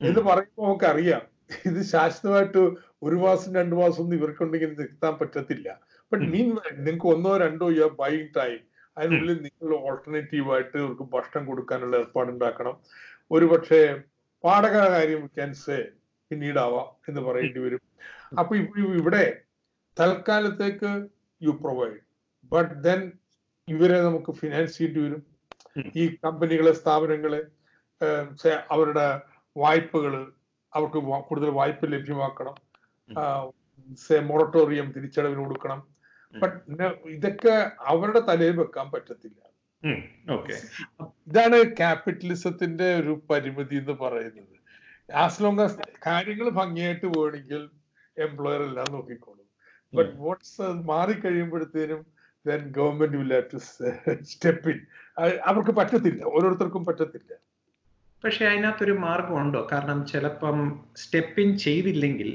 എന്ന് 0.00 0.22
പറയുമ്പോൾ 0.28 0.64
നമുക്ക് 0.66 0.86
അറിയാം 0.92 1.22
ഇത് 1.68 1.80
ശാശ്വതമായിട്ട് 1.92 2.62
ഒരു 3.06 3.16
മാസം 3.24 3.50
രണ്ടു 3.54 3.74
മാസം 3.80 4.00
ഒന്നും 4.02 4.16
ഇവർക്കുണ്ടെങ്കിൽ 4.18 4.70
നിർത്താൻ 4.80 5.14
പറ്റത്തില്ല. 5.20 5.68
ബട്ട് 6.12 6.24
മീൻ 6.32 6.46
നിങ്ങൾക്ക് 6.78 7.08
ഒന്നോ 7.14 7.32
രണ്ടോ 7.44 7.66
ഇയർ 7.76 7.90
ബൈങ് 8.02 8.28
ടൈം 8.38 8.60
അതിനുള്ളിൽ 8.96 9.38
നിങ്ങൾ 9.46 9.70
ഓൾട്ടർനേറ്റീവ് 9.86 10.52
ആയിട്ട് 10.54 10.76
ഇവർക്ക് 10.78 11.04
ഭക്ഷണം 11.14 11.44
കൊടുക്കാനുള്ള 11.46 11.94
ഏർപ്പാടുണ്ടാക്കണം 11.96 12.76
ഒരുപക്ഷെ 13.30 13.80
പാടക 14.44 14.76
കാര്യം 14.94 15.22
ക്യാൻസേ 15.26 15.78
പിന്നീടാവാം 16.30 16.88
എന്ന് 17.08 17.20
പറയേണ്ടി 17.20 17.60
വരും. 17.64 17.82
അപ്പൊ 18.38 18.52
ഇവിടെ 19.00 19.24
തൽക്കാലത്തേക്ക് 20.00 20.90
യു 21.40 21.52
പ്രൊവൈഡ് 21.62 21.98
ബട്ട് 22.52 22.74
ദെൻ 22.86 23.00
ഇവരെ 23.68 23.98
നമുക്ക് 24.00 24.32
ഫിനാൻസ് 24.40 24.74
ചെയ്യേണ്ടി 24.78 25.00
വരും. 25.04 25.22
ഈ 26.00 26.02
കമ്പനികളെ 26.24 26.72
സ്ഥാപനങ്ങളെ 26.80 27.42
അവരുടെ 28.74 29.06
വായ്പകൾ 29.56 30.14
അവർക്ക് 30.72 31.00
കൂടുതൽ 31.28 31.50
വായ്പ 31.58 31.86
ലഭ്യമാക്കണം. 31.94 32.56
മൊറട്ടോറിയം 34.30 34.86
തിരിച്ചടവിന് 34.96 35.42
കൊടുക്കണം. 35.44 35.80
ബട്ട് 36.42 36.58
ഇതൊക്കെ 37.16 37.54
അവരുടെ 37.80 38.20
തലയിൽ 38.28 38.56
വെക്കാൻ 38.56 38.86
പറ്റത്തില്ല. 38.90 39.40
ഇതാണ് 41.28 41.58
ക്യാപിറ്റലിസത്തിന്റെ 41.76 42.88
ഒരു 43.00 43.12
പരിമിതി 43.30 43.76
എന്ന് 43.76 43.94
പറയുന്നത്. 44.02 44.54
ആസ് 45.14 45.42
ലോങ് 45.42 45.60
ആസ് 45.60 45.78
കാര്യങ്ങൾ 46.06 46.48
ഭംഗിയായിട്ട് 46.60 47.06
പോകണമെങ്കിൽ 47.06 47.62
എംപ്ലോയർ 48.18 48.62
എല്ലാം 48.62 48.86
നോക്കിക്കോളും. 48.92 49.46
But 49.94 50.14
what's 50.16 50.68
മാറിക്കഴിയുമ്പോഴത്തേനും 50.90 52.00
then 52.46 52.62
government 52.78 53.16
will 53.16 53.32
have 53.32 53.48
to 53.54 53.58
step 54.22 54.70
in 54.70 54.80
അവർക്ക് 55.44 55.70
പറ്റത്തില്ല. 55.70 56.22
ഓരോരുത്തർക്കും 56.24 56.84
പറ്റത്തില്ല. 56.84 57.32
പക്ഷെ 58.24 58.44
അതിനകത്തൊരു 58.46 58.92
മാർഗമുണ്ടോ? 58.92 59.60
കാരണം 59.72 59.98
ചിലപ്പം 60.06 60.58
സ്റ്റെപ്പ് 60.96 61.40
ഇൻ 61.40 61.50
ചെയ്തില്ലെങ്കിൽ 61.58 62.30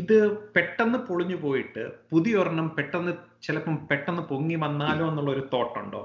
ഇത് 0.00 0.18
പെട്ടെന്ന് 0.54 0.98
പൊളിഞ്ഞു 0.98 1.36
പോയിട്ട് 1.36 1.82
പുതിയൊരെണ്ണം 2.10 2.68
പെട്ടെന്ന് 2.78 3.12
ചിലപ്പം 3.42 3.74
പെട്ടെന്ന് 3.90 4.22
പൊങ്ങി 4.22 4.54
വന്നാലോ 4.54 5.04
എന്നുള്ള 5.08 5.30
ഒരു 5.30 5.42
തോട്ടുണ്ടോ? 5.52 6.02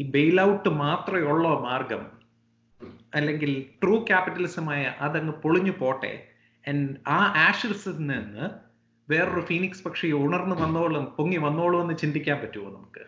ഈ 0.00 0.04
ബെയിൽ 0.10 0.40
ഔട്ട് 0.40 0.68
മാത്രമേ 0.68 1.22
ഉള്ളോ 1.32 1.52
മാർഗം? 1.60 2.02
അല്ലെങ്കിൽ 3.14 3.52
ട്രൂ 3.82 3.94
ക്യാപിറ്റലിസമായ 4.06 4.82
അതങ്ങ് 5.00 5.32
പൊളിഞ്ഞു 5.32 5.74
പോട്ടെ? 5.80 6.12
ആ 7.08 7.18
ആഷിൽസിൽ 7.48 7.96
നിന്ന് 7.96 8.44
വേറൊരു 9.08 9.40
ഫീനിക്സ് 9.40 9.84
പക്ഷി 9.84 10.08
ഉണർന്നു 10.24 10.56
വന്നോളും 10.62 11.04
പൊങ്ങി 11.16 11.36
വന്നോളും 11.36 11.80
എന്ന് 11.82 11.94
ചിന്തിക്കാൻ 11.98 12.38
പറ്റുമോ 12.40 12.68
നമുക്ക്? 12.76 13.04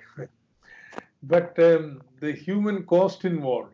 ബട്ട് 1.24 1.66
ഹ്യൂമൻ 2.44 2.78
കോസ്റ്റ് 2.92 3.28
ഇൻവോൾവ് 3.28 3.72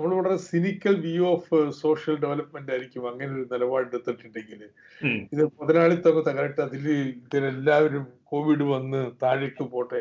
നമ്മൾ 0.00 0.14
വളരെ 0.16 0.36
cynical 0.36 0.94
view 1.00 1.24
of 1.26 1.56
social 1.70 2.14
development 2.20 2.70
ആയിരിക്കും 2.72 3.02
അങ്ങനെ 3.10 3.32
ഒരു 3.32 3.46
നിലപാടെടുത്തിട്ടുണ്ടെങ്കിൽ 3.52 4.60
ഇത് 5.32 5.42
മുതലാളിത്തൊക്കെ 5.44 6.22
തകരട്ടെ 6.30 6.60
അതിൽ 6.62 6.84
ഇതിലെല്ലാവരും 6.90 8.06
കോവിഡ് 8.24 8.62
വന്ന് 8.62 9.00
താഴേക്ക് 9.22 9.64
പോട്ടെ. 9.74 10.00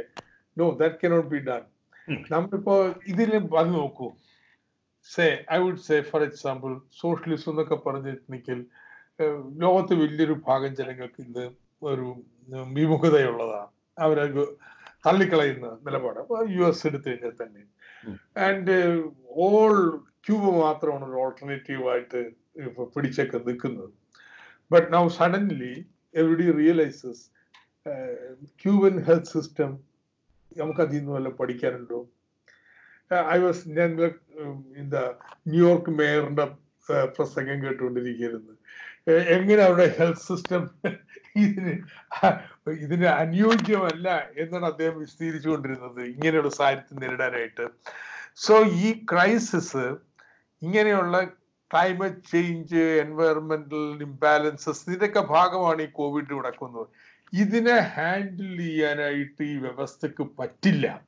No 0.58 0.66
that 0.82 0.96
cannot 1.04 1.30
be 1.30 1.38
done 1.38 1.64
നമ്മളിപ്പോ 2.32 2.76
ഇതിൽ 3.08 3.32
വന്ന് 3.52 3.74
നോക്കൂ. 3.80 4.08
Say 5.16 5.26
I 5.54 5.58
would 5.64 5.84
say 5.88 5.98
for 6.02 6.24
example 6.24 6.72
socialism 7.02 7.52
എന്നൊക്കെ 7.52 7.76
പറഞ്ഞിട്ടുണ്ടെങ്കിൽ 7.76 8.62
ലോകത്ത് 9.64 9.94
വലിയൊരു 10.02 10.38
ഭാഗം 10.48 10.76
ജനങ്ങൾക്ക് 10.76 11.22
ഇന്ന് 11.26 11.46
ഒരു 11.82 12.08
വിമുഖതയുള്ളതാണ്. 12.78 13.70
അവരത് 14.00 14.44
തള്ളിക്കളയുന്ന 15.08 15.68
നിലപാട്. 15.88 16.22
യു 16.56 16.64
എസ് 16.70 16.88
എടുത്തു 16.88 17.08
കഴിഞ്ഞാൽ 17.10 17.36
തന്നെ. 17.42 17.62
ആൻഡ് 18.48 18.76
ഓൾ 19.48 19.76
ക്യൂബ 20.26 20.44
മാത്രമാണ് 20.64 21.04
ഒരു 21.10 21.18
ഓൾട്ടർനേറ്റീവ് 21.24 21.84
ആയിട്ട് 21.92 22.22
ഇപ്പൊ 22.68 22.84
പിടിച്ചൊക്കെ 22.96 23.38
നിൽക്കുന്നത്. 23.48 23.92
But 24.72 24.88
now 24.94 25.04
suddenly 25.20 25.74
everybody 26.16 26.48
realises 26.52 27.26
Cuban 28.62 28.96
health 29.08 29.32
system 29.36 29.72
നമുക്ക് 30.58 30.82
അതിൽ 30.82 30.98
നിന്ന് 31.00 31.12
വല്ല 31.12 31.30
പഠിക്കാനുണ്ടോ? 31.30 32.00
ഐ 33.36 33.38
വാസ് 33.40 33.70
ഞാൻ 33.78 33.92
എന്താ 34.82 35.04
ന്യൂയോർക്ക് 35.48 35.92
മേയറിന്റെ 36.00 36.46
പ്രസംഗം 37.18 37.58
കേട്ടുകൊണ്ടിരിക്കുന്നത് 37.64 38.56
എങ്ങനെ 39.10 39.62
അവരുടെ 39.64 39.96
ഹെൽത്ത് 40.00 40.26
സിസ്റ്റം 40.28 40.70
ഇതിന് 41.36 41.74
ഇതിന് 42.68 43.06
അനുയോജ്യമല്ല 43.06 44.30
എന്നാണ് 44.38 44.66
അദ്ദേഹം 44.66 45.00
വിശദീകരിച്ചുകൊണ്ടിരുന്നത്. 45.00 46.00
ഇങ്ങനെയുള്ള 46.00 46.50
സാഹചര്യത്തിൽ 46.50 47.00
നേരിടാനായിട്ട്. 47.00 47.68
സോ 48.36 48.64
ഈ 48.64 49.06
ക്രൈസിസ് 49.12 49.86
ഇങ്ങനെയുള്ള 50.62 51.24
ക്ലൈമറ്റ് 51.74 52.32
ചേഞ്ച് 52.32 52.76
എൻവയറമെന്റൽ 52.76 54.04
ഇംബാലൻസസ് 54.04 54.90
ഇതൊക്കെ 54.90 55.20
ഭാഗമാണ് 55.20 55.82
ഈ 55.82 55.86
കോവിഡ് 55.86 56.34
നടക്കുന്നത്. 56.40 56.88
ഇതിനെ 57.34 57.80
ഹാൻഡിൽ 57.96 58.58
ചെയ്യാനായിട്ട് 58.58 59.44
ഈ 59.44 59.56
വ്യവസ്ഥക്ക് 59.58 60.24
പറ്റില്ല 60.40 61.02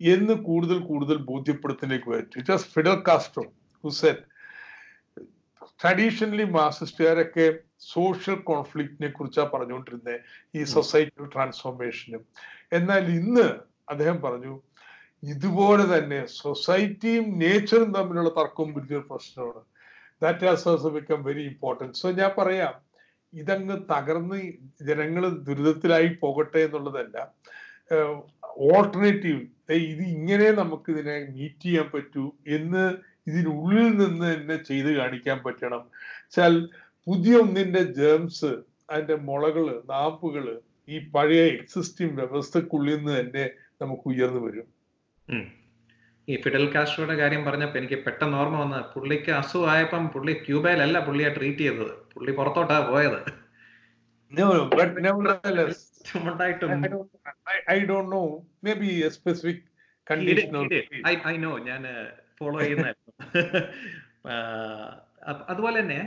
എന്ന് 0.00 0.34
കൂടുതൽ 0.34 0.78
കൂടുതൽ 0.78 1.16
ബോധ്യപ്പെടുത്തലേക്ക് 1.16 2.10
വരും. 2.10 2.44
വാസ് 2.50 2.66
ഫിഡൽ 2.66 3.02
കാസ്ട്രോ 3.08 3.44
ഹുസെൻ 3.84 4.16
ട്രഡീഷണലി 5.82 6.46
മാർസിസ്റ്റുകാരൊക്കെ 6.56 7.46
സോഷ്യൽ 7.92 8.36
കോൺഫ്ലിക്റ്റിനെ 8.50 9.08
കുറിച്ചാണ് 9.08 9.50
പറഞ്ഞുകൊണ്ടിരുന്നത് 9.50 10.16
ഈ 10.54 10.62
സൊസൈറ്റി 10.74 11.26
ട്രാൻസ്ഫോർമേഷനും 11.34 12.22
എന്നാൽ 12.72 13.04
ഇന്ന് 13.18 13.46
അദ്ദേഹം 13.88 14.18
പറഞ്ഞു 14.22 14.54
ഇതുപോലെ 15.22 15.84
തന്നെ 15.94 16.20
സൊസൈറ്റിയും 16.36 17.26
നേച്ചറും 17.42 17.90
തമ്മിലുള്ള 17.92 18.30
തർക്കവും 18.38 18.70
വലിയൊരു 18.76 19.06
പ്രശ്നമാണ്. 19.10 19.60
That 20.22 20.46
has 20.46 20.66
also 20.68 20.90
become 20.90 21.20
very 21.24 21.42
important 21.42 21.98
so 22.00 22.08
ഞാൻ 22.20 22.30
പറയാം 22.38 22.74
ഇതങ്ങ് 23.32 23.76
തകർന്ന് 23.92 24.38
ജനങ്ങൾ 24.88 25.24
ദുരിതത്തിലായി 25.46 26.10
പോകട്ടെ 26.22 26.60
എന്നുള്ളതല്ല 26.66 27.16
ഓൾട്ടർനേറ്റീവ് 28.70 29.40
ഇത് 29.92 30.02
ഇങ്ങനെ 30.16 30.48
നമുക്ക് 30.60 30.88
ഇതിനെ 30.94 31.16
മീറ്റ് 31.36 31.64
ചെയ്യാൻ 31.64 31.86
പറ്റൂ 31.94 32.24
എന്ന് 32.56 32.84
ഇതിനുള്ളിൽ 33.26 33.88
നിന്ന് 33.96 34.34
തന്നെ 34.34 34.56
ചെയ്ത് 34.62 34.90
കാണിക്കാൻ 34.96 35.38
പറ്റണം. 35.42 35.82
വെച്ചാൽ 36.20 36.54
പുതിയ 37.06 37.36
ഒന്നിന്റെ 37.36 37.82
ജേംസ് 37.98 38.52
അതിന്റെ 38.90 39.16
മുളകൾ 39.28 39.82
നാപ്പുകൾ 39.90 40.60
ഈ 40.88 40.98
പഴയ 41.14 41.42
എക്സിസ്റ്റിംഗ് 41.46 42.14
വ്യവസ്ഥക്കുള്ളിൽ 42.20 42.96
നിന്ന് 42.96 43.20
തന്നെ 43.20 43.44
നമുക്ക് 43.82 44.06
ഉയർന്നു 44.12 44.40
വരും. 44.46 44.68
ഈ 46.28 46.34
ഫിഡൽ 46.42 46.64
കാസ്ട്രോയുടെ 46.74 47.16
കാര്യം 47.20 47.44
പറഞ്ഞപ്പോ 47.44 47.78
എനിക്ക് 47.78 47.98
പെട്ടെന്ന് 48.04 48.36
ഓർമ്മ 48.38 48.58
വന്നത് 48.58 48.84
പുള്ളിക്ക് 48.94 49.30
അസുഖമായപ്പം 49.30 50.04
പുള്ളി 50.08 50.32
ക്യൂബയിലല്ല 50.46 50.98
പുള്ളിയെ 51.06 51.30
ട്രീറ്റ് 51.38 51.58
ചെയ്തത്. 51.58 51.94
പുള്ളി 52.14 52.32
പുറത്തോട്ടാ 52.32 52.78
പോയത്. 52.90 53.20
I 57.70 57.78
do 57.90 57.96
know 58.14 58.22
may 58.64 58.74
be 58.74 58.90
specific 59.08 59.64
I 61.28 61.36
know 61.36 61.52
ഞാൻ 61.58 61.82
ഫോളോ 62.38 62.58
ചെയ്യുന്നായിരുന്നു 62.62 63.12
അതുപോലെ 65.48 65.76
തന്നെ 65.80 66.00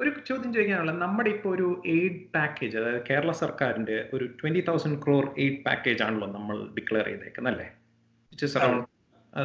ഒരു 0.00 0.10
ചോദ്യം 0.28 0.50
ചോദിക്കാനുള്ള 0.54 0.92
നമ്മുടെ 1.02 1.30
ഇപ്പോൾ 1.34 1.50
ഒരു 1.54 1.66
എയ്ഡ് 1.92 2.18
പാക്കേജ് 2.34 2.76
അതായത് 2.80 3.00
കേരള 3.08 3.30
സർക്കാരിന്റെ 3.40 3.96
ഒരു 4.14 4.24
twenty 4.38 4.62
thousand 4.66 4.98
crore 5.04 5.24
aid 5.42 5.58
package 5.64 6.02
ആണല്ലോ 6.06 6.26
നമ്മൾ 6.34 6.56
ഡിക്ലെയർ 6.76 7.06
ചെയ്തേക്കുന്നത് 7.10 7.52
അല്ലേ? 7.52 7.66
Which 8.32 8.44
is 8.48 8.58
around 8.58 8.86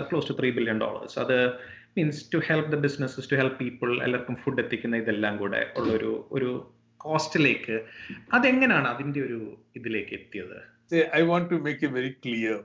close 0.07 0.29
to 0.29 0.33
three 0.39 0.49
billion 0.57 0.79
dollars 0.83 1.19
അത് 1.19 1.37
means 1.97 2.33
to 2.33 2.39
help 2.47 2.69
the 2.73 2.77
businesses 2.83 3.31
to 3.31 3.35
help 3.35 3.57
people 3.61 3.89
എല്ലാവർക്കും 4.03 4.35
ഫുഡ് 4.43 4.61
എത്തിക്കുന്ന 4.63 4.97
ഇതെല്ലാം 5.03 5.37
കൂടെ 5.37 5.71
ഉള്ളൊരു 5.79 6.27
ഒരു 6.31 6.69
കോസ്റ്റിലേക്ക് 7.01 7.77
അതെങ്ങനെയാണ് 8.31 8.87
അതിന്റെ 8.93 9.19
ഒരു 9.27 9.39
ഇതിലേക്ക് 9.75 10.13
എത്തിയത്? 10.19 10.57
I 11.13 11.21
want 11.29 11.49
to 11.51 11.55
make 11.65 11.85
a 11.85 11.89
very 11.95 12.15
clear 12.23 12.59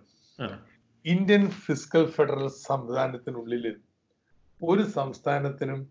Indian 1.07 1.51
fiscal 1.51 2.07
federal 2.07 2.49
സംവിധാനത്തിനുള്ളിൽ 2.49 3.77
ഒരു 4.63 4.83
സംസ്ഥാനത്തിനും 4.83 5.87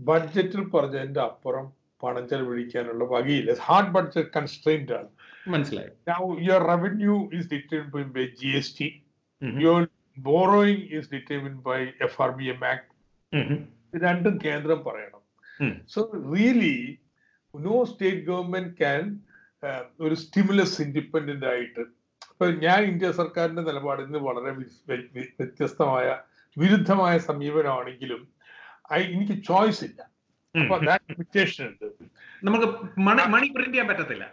ബഡ്ജറ്റിൽ 0.00 0.62
പറഞ്ഞതിന്റെ 0.64 1.20
അപ്പുറം 1.20 1.72
പണം 2.02 2.28
ചെലവഴിക്കാനുള്ള 2.28 3.04
വകയില്ല. 3.04 3.54
ഹാർഡ് 3.62 3.92
ബഡ്ജറ്റ് 3.94 4.28
കൺസ്ട്രെയിന്റ് 4.36 4.92
ആണ്. 4.92 5.08
മനസ്സിലായി. 5.48 5.90
Your 6.40 6.62
revenue 6.62 7.30
is 7.34 7.50
determined 7.54 8.12
by 8.12 8.24
G 8.26 8.48
S 8.56 8.74
T 8.80 9.02
your 9.42 9.88
borrowing 10.18 10.82
is 10.82 11.10
determined 11.14 11.56
by 11.62 11.80
F 12.00 12.22
R 12.22 12.30
B 12.30 12.44
M 12.44 12.66
act 12.66 12.88
രണ്ടും 14.04 14.38
കേന്ദ്രം 14.44 14.84
പറയണം. 14.84 15.22
So 15.88 16.10
really 16.34 16.98
no 17.54 17.84
state 17.84 18.26
government 18.26 18.78
can 18.78 19.20
ഒരു 20.00 20.14
സ്റ്റിമുലസ് 20.14 20.82
ഇൻഡിപെൻഡന്റ് 20.82 21.46
ആയിട്ട് 21.46 21.97
ഞാൻ 22.64 22.80
ഇന്ത്യ 22.90 23.08
സർക്കാരിന്റെ 23.20 23.62
നിലപാടിൽ 23.68 24.04
നിന്ന് 24.04 24.20
വളരെ 24.28 24.50
വ്യത്യസ്തമായ 25.38 26.08
വിരുദ്ധമായ 26.56 27.14
സമീപനമാണെങ്കിലും 27.28 28.22
എനിക്ക് 29.14 29.36
ചോയ്സ് 29.48 29.82
ഇല്ല. 29.88 30.00
അപ്പൊ 30.54 30.76
ലിമിറ്റേഷൻ 30.84 31.64
ഉണ്ട്. 31.70 31.86
നമുക്ക് 32.46 32.66
മണി 33.34 33.48
പ്രിന്റ് 33.54 33.74
ചെയ്യാൻ 33.74 33.88
പറ്റത്തില്ല. 33.90 34.24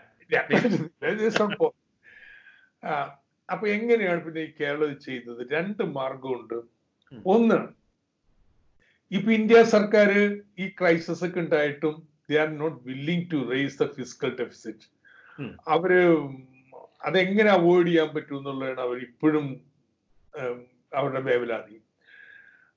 അപ്പൊ 3.50 3.66
എങ്ങനെയാണ് 3.68 4.22
പിന്നെ 4.26 4.42
ഈ 4.42 4.52
കേരളം 4.60 4.94
ചെയ്യുന്നത്? 5.00 5.42
രണ്ട് 5.56 5.84
മാർഗമുണ്ട്. 5.98 6.58
ഒന്ന് 7.34 7.60
ഇപ്പൊ 9.12 9.30
ഇന്ത്യ 9.32 9.58
സർക്കാർ 9.76 10.10
ഈ 10.64 10.68
ക്രൈസിസ് 10.80 11.24
ഒക്കെ 11.26 11.40
ഉണ്ടായിട്ടും 11.40 11.96
they 12.30 12.38
are 12.44 12.50
not 12.62 12.78
willing 12.90 13.26
to 13.34 13.40
raise 13.52 13.78
the 13.84 13.88
fiscal 13.98 14.32
deficit 14.42 14.86
അവർ 15.76 15.92
അതെങ്ങനെ 17.06 17.50
അവോയ്ഡ് 17.58 17.88
ചെയ്യാൻ 17.88 18.10
പറ്റും 18.16 18.38
എന്നുള്ളതാണ് 18.38 18.82
അവർ 18.86 18.98
ഇപ്പോഴും 19.08 19.46
അവരുടെ 21.00 21.22
വേവലാതി. 21.30 21.76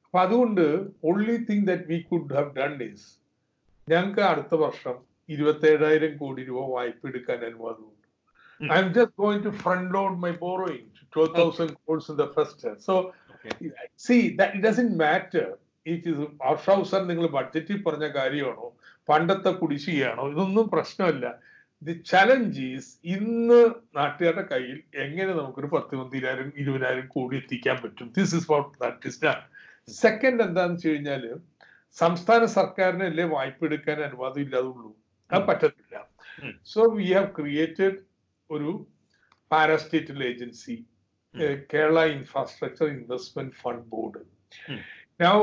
അപ്പൊ 0.04 0.18
അതുകൊണ്ട് 0.20 0.64
only 1.10 1.36
thing 1.48 1.66
that 1.66 1.86
we 1.92 1.98
could 2.10 2.34
have 2.38 2.50
done 2.58 2.74
is 2.88 3.06
ഞങ്ങൾക്ക് 3.88 4.22
അടുത്ത 4.30 4.54
വർഷം 4.64 4.96
ഇരുപത്തേഴായിരം 5.28 6.12
കോടി 6.16 6.42
രൂപ 6.48 6.60
വായ്പ 6.74 7.08
എടുക്കാൻ 7.10 7.40
അനുവാദമുണ്ട്. 7.50 7.94
I'm 8.84 8.88
just 8.94 9.16
going 9.22 9.44
to 9.44 9.52
front 9.62 9.90
load 9.94 10.18
my 10.24 10.32
borrowing 10.44 10.88
two 11.16 11.24
thousand 11.38 11.76
crores 11.86 12.08
in 12.12 12.18
the 12.22 12.26
first 12.36 12.74
so 12.86 12.94
see 14.06 14.16
that 14.40 14.62
doesn't 14.66 14.88
matter 15.04 15.46
it 15.86 16.08
is 16.12 16.26
ഹർഷൌസർ 16.46 17.02
നിങ്ങൾ 17.10 17.26
ബഡ്ജറ്റിൽ 17.36 17.78
പറഞ്ഞ 17.82 18.06
കാര്യമാണോ 18.18 18.66
പണ്ടത്തെ 19.08 19.50
കുടിശ്ശികയാണോ 19.60 20.24
ഇതൊന്നും 20.32 20.66
പ്രശ്നമല്ല. 20.68 21.26
ദി 21.86 21.92
ചലഞ്ച് 22.10 22.60
ഈസ് 22.70 22.90
ഇന്ന് 23.14 23.60
നാട്ടുകാരുടെ 23.98 24.44
കയ്യിൽ 24.52 24.78
എങ്ങനെ 25.04 25.32
നമുക്കൊരു 25.40 25.68
പത്ത് 25.74 25.94
പന്തിരായിരം 26.00 26.48
ഇരുപതിനായിരം 26.60 27.06
കോടി 27.14 27.34
എത്തിക്കാൻ 27.40 27.76
പറ്റും? 27.82 28.08
This 28.18 28.34
is 28.38 28.48
what 28.52 28.70
that 28.82 29.08
is 29.10 29.20
then 29.24 29.40
second 29.88 30.42
എന്താന്ന് 30.46 30.76
വെച്ച് 30.76 30.88
കഴിഞ്ഞാൽ 30.92 31.24
സംസ്ഥാന 31.96 32.42
സർക്കാരിനല്ലേ 32.58 33.24
വായ്പ 33.36 33.64
എടുക്കാൻ 33.68 33.98
അനുവാദം 34.08 34.40
ഇല്ലാതുള്ളൂ. 34.46 34.90
അത് 35.30 35.44
പറ്റത്തില്ല. 35.50 35.96
സോ 36.72 36.82
വി 36.96 37.06
ഹാവ് 37.16 37.30
ക്രിയേറ്റഡ് 37.38 37.98
ഒരു 38.50 38.72
parastatal 39.50 40.20
agency 40.30 40.76
Kerala 41.72 41.98
infrastructure 42.16 42.86
investment 42.96 43.56
fund 43.62 43.86
board. 43.94 44.20
ഞാൻ 45.22 45.36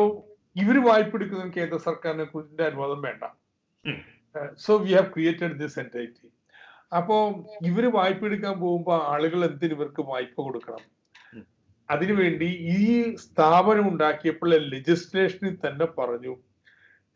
ഇവർ 0.63 0.77
വായ്പ 0.89 1.11
എടുക്കുന്ന 1.17 1.45
കേന്ദ്ര 1.57 1.77
സർക്കാരിനെ 1.87 2.25
കുറിച്ചിന്റെ 2.33 2.65
അനുവാദം 2.69 2.99
വേണ്ട? 3.07 3.23
So 4.57 4.75
we 4.77 4.93
have 4.93 5.13
created 5.13 5.59
this 5.59 5.79
entity 5.79 6.27
അപ്പോ 6.97 7.15
ഇവർ 7.65 7.85
വായ്പ 7.91 8.25
എടുക്കാൻ 8.25 8.59
പോകുമ്പോൾ 8.59 9.03
ആളുകൾ 9.03 9.45
എന്തിന് 9.45 9.73
ഇവർക്ക് 9.73 10.01
വായ്പ 10.01 10.35
കൊടുക്കണം? 10.41 10.83
അതിനുവേണ്ടി 11.89 12.45
ഈ 12.45 13.15
സ്ഥാപനം 13.15 13.89
ഉണ്ടാക്കിയപ്പോൾ 13.89 14.55
ലെജിസ്ലേഷനിൽ 14.55 15.57
തന്നെ 15.67 15.85
പറഞ്ഞു 15.85 16.37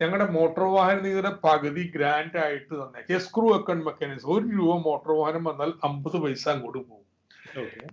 ഞങ്ങളുടെ 0.00 0.26
മോട്ടോർ 0.30 0.66
വാഹന 0.74 0.96
നികുതിയുടെ 0.96 1.32
പകുതി 1.44 1.92
ഗ്രാൻഡ് 1.94 2.38
ആയിട്ട് 2.38 2.74
തന്നെ 2.74 3.00
എസ്ക്രൂ 3.14 3.54
അക്കൗണ്ട് 3.54 3.84
മെക്കാനിസം 3.86 4.28
ഒരു 4.28 4.46
രൂപ 4.46 4.76
മോട്ടോർ 4.80 5.12
വാഹനം 5.18 5.44
വന്നാൽ 5.44 5.72
അമ്പത് 5.84 6.16
പൈസ 6.22 6.48
അങ്ങോട്ട് 6.48 6.78
പോകും. 6.78 7.06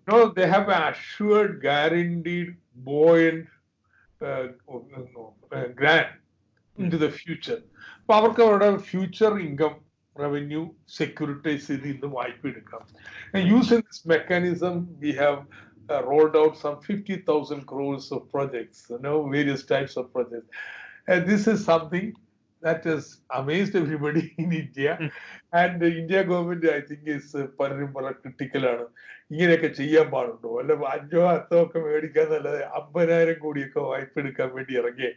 No 0.09 0.17
they 0.37 0.45
have 0.45 0.71
assured 0.71 1.61
guaranteed 1.61 2.53
beyond 2.75 3.43
grand 5.79 6.26
in 6.82 6.88
to 6.94 7.00
the 7.06 7.08
future 7.20 7.58
അപ്പൊ 8.00 8.12
അവർക്ക് 8.20 8.42
അവരുടെ 8.46 8.70
ഫ്യൂച്ചർ 8.90 9.32
ഇൻകം 9.48 9.74
റവന്യൂ 10.16 10.62
സെക്യൂരിറ്റൈസ് 11.00 11.66
ചെയ്ത് 11.72 11.86
ഇന്ന് 11.94 12.08
വായ്പ 12.18 12.42
എടുക്കാം 12.52 12.82
using 13.52 13.84
this 13.90 14.02
mechanism 14.14 14.76
we 15.04 15.12
have 15.22 15.38
uh, 15.88 16.02
rolled 16.04 16.36
out 16.36 16.56
some 16.56 16.80
50,000 16.80 17.66
crores 17.66 18.10
of 18.12 18.30
projects, 18.30 18.86
you 18.90 18.98
know, 18.98 19.28
various 19.28 19.64
types 19.64 19.96
of 19.96 20.12
projects. 20.12 20.48
And 21.08 21.26
this 21.26 21.46
is 21.46 21.64
something 21.64 22.14
that 22.61 22.83
has 22.83 23.21
amazed 23.29 23.75
everybody 23.75 24.33
in 24.37 24.51
India. 24.51 25.11
And 25.53 25.81
the 25.81 25.97
India 25.97 26.23
government, 26.23 26.65
I 26.65 26.81
think, 26.81 27.07
is 27.07 27.35
പലരും 27.59 27.93
വളരെ 27.93 28.13
ക്രിട്ടിക്കലാണ് 28.13 28.85
ഇങ്ങനെയൊക്കെ 29.31 29.67
ചെയ്യാൻ 29.67 30.09
പാടുണ്ടോ? 30.09 30.59
അല്ല 30.59 30.73
അഞ്ചോ 30.73 31.29
അത്തോ 31.29 31.63
ഒക്കെ 31.63 31.79
മേടിക്കാൻ 31.79 32.29
നല്ലത് 32.29 32.63
അമ്പതിനായിരം 32.63 33.39
കോടിയൊക്കെ 33.39 33.79
വായ്പ 33.79 34.19
എടുക്കാൻ 34.19 34.53
വേണ്ടി 34.53 34.73
ഇറങ്ങിയേ. 34.73 35.11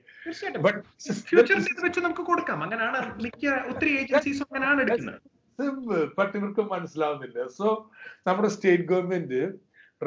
ഫ്യൂച്ചർ 1.28 1.82
വെച്ച് 1.82 2.00
നമുക്ക് 2.00 2.20
കൊടുക്കാം. 2.20 2.62
അങ്ങനെയാണ് 2.62 3.22
മിക്ക 3.22 3.54
ഒത്തിരി 3.68 3.98
ഏജൻസീസും 3.98 4.46
അങ്ങനെയാണ് 4.50 4.80
എടുക്കുന്നത്. 4.80 5.20
ബട്ട് 6.18 6.36
ഇവർക്ക് 6.36 6.60
മനസ്സിലാവുന്നില്ല. 6.60 7.46
സോ 7.46 7.90
നമ്മുടെ 8.26 8.48
സ്റ്റേറ്റ് 8.48 8.84
ഗവൺമെന്റ് 8.84 9.52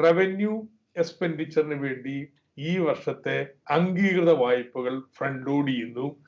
റവന്യൂ 0.04 0.62
എക്സ്പെൻഡിച്ചറിന് 0.96 1.74
വേണ്ടി 1.74 2.28
ഈ 2.58 2.78
വർഷത്തെ 2.78 3.36
അംഗീകൃത 3.70 4.30
വായ്പകൾ 4.30 5.02
ഫ്രണ്ട് 5.16 5.46
ലോഡ് 5.46 5.68
ചെയ്യുന്നു. 5.68 6.23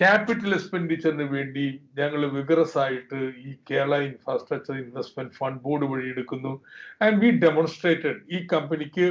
ക്യാപിറ്റൽ 0.00 0.50
എക്സ്പെൻഡിച്ചറിന് 0.56 1.26
വേണ്ടി 1.36 1.64
ഞങ്ങൾ 2.00 2.20
ആയിട്ട് 2.84 3.18
ഈ 3.48 3.50
Kerala 3.70 3.98
infrastructure 4.08 4.74
investment 4.84 5.36
fund 5.40 5.60
board 5.66 5.86
വഴി 5.92 6.06
എടുക്കുന്നു. 6.14 6.52
ആൻഡ് 7.04 7.18
വി 7.24 7.30
ഡെമോൺസ്ട്രേറ്റഡ് 7.44 8.18
ഈ 8.36 8.40
കമ്പനിക്ക് 8.54 9.06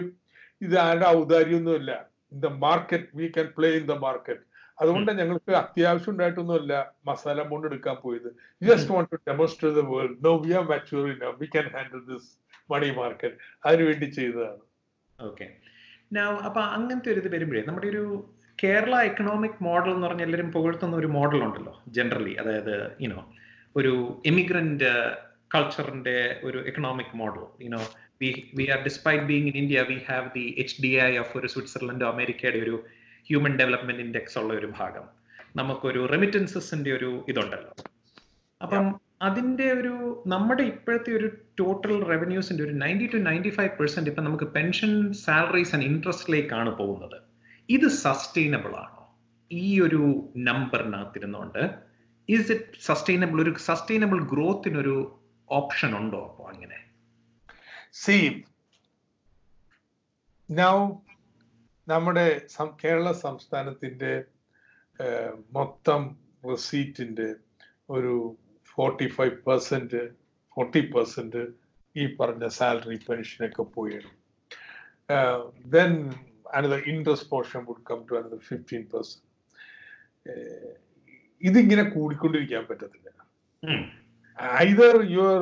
ഇത് 0.65 0.75
ആരുടെ 0.87 1.07
ഔദാര്യമൊന്നുമില്ല. 1.19 1.91
In 2.33 2.39
the 2.47 2.51
market 2.65 3.09
we 3.19 3.27
can 3.37 3.47
play 3.57 3.71
in 3.79 3.85
the 3.93 3.97
market 4.07 4.43
അതുകൊണ്ട് 4.81 5.09
ഞങ്ങൾക്ക് 5.19 5.51
അത്യാവശ്യം 5.63 6.11
ഉണ്ടായിട്ടൊന്നുമല്ല 6.13 6.73
മസാല 7.07 7.41
ബോണ്ട് 7.49 7.67
എടുക്കാൻ 7.69 7.97
പോയത്. 8.03 8.29
Just 8.61 8.91
want 8.93 9.09
to 9.13 9.19
demonstrate 9.29 9.75
the 9.79 9.83
world 9.91 10.15
no 10.27 10.33
we 10.45 10.51
are 10.59 10.63
mature 10.71 11.03
in 11.13 11.19
we 11.41 11.47
can 11.55 11.67
handle 11.75 12.01
this 12.11 12.29
money 12.73 12.89
market 13.01 13.37
അതിനുവേണ്ടി 13.67 14.07
ചെയ്തതാണ്. 14.19 14.63
ഓക്കെ 15.19 15.47
അപ്പൊ 16.47 16.61
അങ്ങനത്തെ 16.75 17.09
ഒരു 17.13 17.19
ഇത് 17.23 17.29
വരുമ്പോഴേ 17.35 17.61
നമ്മുടെ 17.67 17.87
ഒരു 17.93 18.03
കേരള 18.63 18.95
എക്കണോമിക് 19.01 19.63
മോഡൽ 19.63 19.89
എന്ന് 19.91 20.07
പറഞ്ഞാൽ 20.07 20.25
എല്ലാവരും 20.25 20.51
പുകഴ്ത്തുന്ന 20.51 20.95
ഒരു 20.95 21.07
മോഡൽ 21.07 21.37
ഉണ്ടല്ലോ 21.37 21.73
ജനറലി 21.87 22.33
അതായത് 22.33 22.75
യുനോ 23.01 23.21
ഒരു 23.75 24.21
എമിഗ്രന്റ് 24.25 24.91
കൾച്ചറിന്റെ 25.55 26.41
ഒരു 26.43 26.57
economic 26.57 27.15
model 27.15 27.43
you know 27.65 27.81
we 28.21 28.29
we 28.55 28.65
are 28.67 28.83
despite 28.83 29.23
being 29.23 29.47
in 29.47 29.57
India 29.57 29.81
we 29.81 29.97
have 30.09 30.29
the 30.35 30.55
H 30.57 30.81
D 30.83 30.87
I 30.87 31.17
of 31.17 31.37
ഒരു 31.37 31.47
സ്വിറ്റ്സർലൻഡോ 31.47 32.07
അമേരിക്കയുടെ 32.07 32.59
ഒരു 32.59 32.75
ഹ്യൂമൻ 33.27 33.55
ഡെവലപ്മെന്റ് 33.55 34.01
ഇൻഡെക്സ് 34.01 34.37
ഉള്ള 34.37 34.53
ഒരു 34.53 34.69
ഭാഗം. 34.79 35.05
നമുക്കൊരു 35.55 36.05
റെമിറ്റൻസസിന്റെ 36.05 36.91
ഒരു 36.91 37.25
ഇതുണ്ടല്ലോ. 37.29 37.73
അപ്പം 38.61 38.99
അതിന്റെ 39.21 39.71
ഒരു 39.71 40.23
നമ്മുടെ 40.27 40.63
ഇപ്പോഴത്തെ 40.63 41.11
ഒരു 41.11 41.27
ടോട്ടൽ 41.59 42.03
റവന്യൂസിന്റെ 42.03 42.63
ഒരു 42.63 42.71
ninety 42.71 43.09
to 43.13 43.17
ninety 43.17 43.49
five 43.49 43.69
percent 43.79 44.09
ഇപ്പം 44.09 44.23
നമുക്ക് 44.23 44.43
പെൻഷൻ 44.43 45.13
സാലറീസ് 45.25 45.75
ആൻഡ് 45.75 45.85
ഇൻട്രസ്റ്റിലേക്കാണ് 45.85 46.77
പോകുന്നത്. 46.77 47.32
ഇത് 47.73 47.87
സസ്റ്റൈനബിൾ 48.03 48.73
ആണോ? 48.75 49.03
ഈ 49.51 49.67
ഒരു 49.81 50.01
നമ്പറിനകത്തിരുന്നുകൊണ്ട് 50.37 51.61
ഇസ് 52.29 52.51
ഇറ്റ് 52.51 52.79
സസ്റ്റൈനബിൾ 52.81 53.41
ഒരു 53.41 53.53
സസ്റ്റൈനബിൾ 53.59 54.19
ഗ്രോത്തിനൊരു 54.33 54.95
ഓപ്ഷൻ 55.49 55.91
ഉണ്ടോ 55.95 56.21
അപ്പോ 56.29 56.43
അങ്ങനെ? 56.47 56.77
സി 57.93 58.17
നൗ 60.49 60.75
നമ്മുടെ 61.87 62.27
കേരള 62.83 63.11
സംസ്ഥാനത്തിന്റെ 63.25 64.13
മൊത്തം 65.51 66.01
റെസീറ്റിന്റെ 66.49 67.29
ഒരു 67.89 68.13
forty 68.67 69.07
five 69.07 69.35
percent 69.47 70.01
forty 70.57 70.81
percent 70.93 71.41
ഈ 71.95 72.03
പറഞ്ഞ 72.15 72.47
സാലറി 72.47 72.97
പെൻഷനൊക്കെ 73.09 73.63
പോയിരുന്നു 73.75 74.19
another 76.59 76.79
interest 76.93 77.29
portion 77.33 77.61
would 77.69 77.85
come 77.89 77.99
to 78.09 78.13
another 78.19 78.39
fifteen 78.49 78.83
percent 78.93 79.25
ഇതിങ്ങനെ 81.41 81.83
കൂടിക്കൊണ്ടിരിക്കാൻ 81.95 82.63
പറ്റത്തില്ല. 82.69 83.09
Either 84.67 84.95
your 85.15 85.41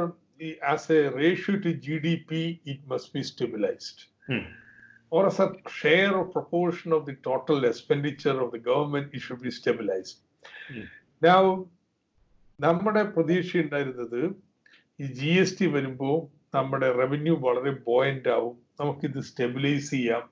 as 0.74 0.92
a 0.98 1.02
ratio 1.22 1.56
to 1.66 1.72
G 1.86 1.98
D 2.08 2.16
P 2.32 2.42
it 2.72 2.86
must 2.94 3.14
be 3.18 3.24
stabilised 3.32 4.02
or 5.12 5.22
as 5.30 5.38
a 5.44 5.48
share 5.78 6.12
or 6.18 6.26
proportion 6.36 6.90
of 6.98 7.02
the 7.08 7.16
total 7.28 7.58
expenditure 7.70 8.36
of 8.44 8.50
the 8.54 8.60
government, 8.68 9.08
it 9.16 9.22
should 9.24 9.42
be 9.42 9.52
stabilized. 9.52 10.18
Mm. 10.74 10.86
Now, 11.28 11.42
നമ്മുടെ 12.60 13.04
പ്രതീക്ഷ 13.16 13.58
ഉണ്ടായിരുന്നത് 13.64 14.22
ഈ 15.00 15.08
G 15.20 15.32
S 15.42 15.56
T 15.60 15.68
വരുമ്പോൾ 15.76 16.18
നമ്മുടെ 16.56 16.90
revenue 17.00 17.34
വളരെ 17.48 17.72
ബോയന്റ് 17.90 18.30
ആവും. 18.38 18.56
നമുക്കിത് 18.80 19.20
stabilise 19.30 19.90
ചെയ്യാം. 19.96 20.24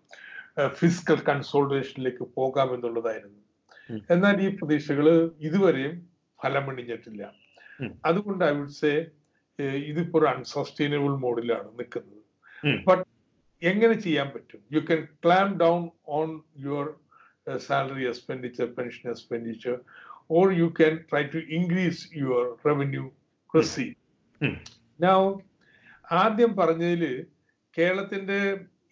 ഫിസിക്കൽ 0.80 1.20
കൺസോൾട്ടേഷനിലേക്ക് 1.30 2.24
പോകാം 2.38 2.70
എന്നുള്ളതായിരുന്നു. 2.76 3.42
എന്നാൽ 4.14 4.38
ഈ 4.46 4.50
പ്രതീക്ഷകൾ 4.58 5.08
ഇതുവരെയും 5.48 5.96
ഫലമണിഞ്ഞിട്ടില്ല. 6.40 7.24
അതുകൊണ്ട് 8.06 8.46
ഐ 8.46 8.52
വുഡ് 8.58 8.78
സേ 8.82 8.92
ഇതിപ്പോ 9.90 10.20
ഒരു 10.20 10.26
അൺസസ്റ്റൈനബിൾ 10.26 11.14
മോഡിലാണ് 11.26 11.70
നിൽക്കുന്നത്. 11.80 12.22
ബട്ട് 12.88 13.04
എങ്ങനെ 13.62 13.96
ചെയ്യാൻ 14.06 14.28
പറ്റും? 14.34 14.62
You 14.76 14.80
can 14.80 15.02
calm 15.26 15.48
down 15.60 15.82
on 16.08 16.30
your 16.66 16.88
salary 17.68 18.06
expenditure 18.08 18.68
pension 18.78 19.06
expenditure 19.10 19.76
or 20.32 20.48
you 20.54 20.68
can 20.80 20.96
try 21.12 21.24
to 21.36 21.38
increase 21.58 22.02
your 22.18 22.46
revenue 22.70 23.06
receive 23.54 23.94
now 25.02 25.20
ആദ്യം 26.12 26.56
പറഞ്ഞതിൽ 26.56 27.04
കേരളത്തിന്റെ 27.78 28.40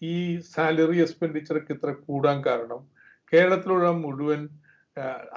ഈ 0.02 0.14
സാലറി 0.52 0.98
എക്സ്പെൻഡിച്ചറൊക്കെ 1.04 1.72
ഇത്ര 1.74 1.90
കൂടാൻ 2.06 2.38
കാരണം 2.44 2.80
കേരളത്തിലുള്ള 3.32 3.88
മുഴുവൻ 4.04 4.40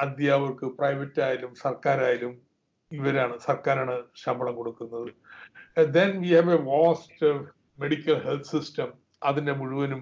അധ്യാപകർക്ക് 0.04 0.68
പ്രൈവറ്റ് 0.78 1.22
ആയാലും 1.26 1.52
സർക്കാരായാലും 1.64 2.34
ഇവരാണ് 2.92 3.36
സർക്കാരാണ് 3.48 3.96
ശമ്പളം 4.24 4.54
കൊടുക്കുന്നത്. 4.60 5.10
Then 5.98 6.12
we 6.22 6.32
have 6.36 6.54
a 6.58 6.62
vast 6.72 7.30
medical 7.80 8.18
health 8.26 8.52
system 8.54 8.90
അതിന്റെ 9.30 9.54
മുഴുവനും 9.62 10.02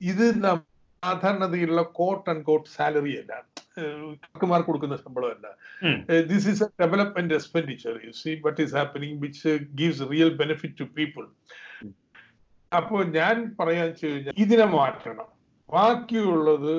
ഇത് 0.00 0.24
സാധാരണതയുള്ള 1.02 1.82
കോട്ട് 1.98 2.28
ആൻഡ് 2.30 2.44
കോട്ട് 2.48 2.68
സാലറി 2.76 3.14
അല്ല. 3.20 3.32
ഡോക്ടർമാർക്ക് 3.82 4.68
കൊടുക്കുന്ന 4.68 4.96
ശമ്പളമല്ല. 5.02 5.46
This 6.30 6.46
is 6.52 6.62
a 6.66 6.68
development 6.82 7.34
expenditure 7.38 7.94
you 8.06 8.12
see 8.22 8.32
what 8.46 8.60
is 8.64 8.74
happening 8.80 9.18
which 9.24 9.52
gives 9.80 10.06
real 10.12 10.30
benefit 10.42 10.76
to 10.80 10.86
people 10.98 11.24
അപ്പോൾ 12.72 13.00
ഞാൻ 13.18 13.36
പറയാൻ 13.58 13.84
വെച്ച് 13.88 14.06
കഴിഞ്ഞാൽ 14.06 14.38
ഇതിനെ 14.44 14.66
മാറ്റണം. 14.78 15.28
ബാക്കിയുള്ളത് 15.74 16.74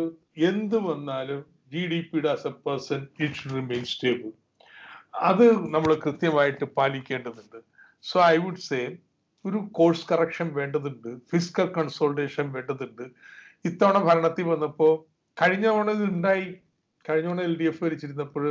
എന്ത് 0.50 0.78
വന്നാലും 0.88 1.42
ജി 1.74 1.84
ഡി 1.92 2.00
പിയുടെ 2.10 2.30
as 2.36 2.48
a 2.52 2.54
person 2.66 3.02
it 3.24 3.38
should 3.40 3.56
remain 3.60 3.86
stable 3.94 4.32
അത് 5.30 5.46
നമ്മൾ 5.74 5.92
കൃത്യമായിട്ട് 6.06 6.66
പാലിക്കേണ്ടതുണ്ട്. 6.78 7.60
സോ 8.10 8.18
ഐ 8.34 8.36
വുഡ് 8.44 8.64
സേ 8.70 8.82
ഒരു 9.46 9.60
കോഴ്സ് 9.78 10.06
കറക്ഷൻ 10.12 10.48
വേണ്ടതുണ്ട് 10.60 11.10
ഫിസിക്കൽ 11.32 11.68
കൺസോൾട്ടേഷൻ 11.78 12.46
വേണ്ടതുണ്ട്. 12.56 13.04
ഇത്തവണ 13.70 13.98
ഭരണത്തിൽ 14.08 14.48
വന്നപ്പോൾ 14.54 14.94
കഴിഞ്ഞ 15.38 15.66
തവണ 15.72 15.90
ഇത് 15.98 16.06
ഉണ്ടായി 16.14 16.46
കഴിഞ്ഞ 17.08 17.28
തവണ 17.28 17.42
L 17.50 17.54
D 17.60 17.66
F 17.70 17.82
ഭരിച്ചിരുന്നപ്പോൾ 17.84 18.46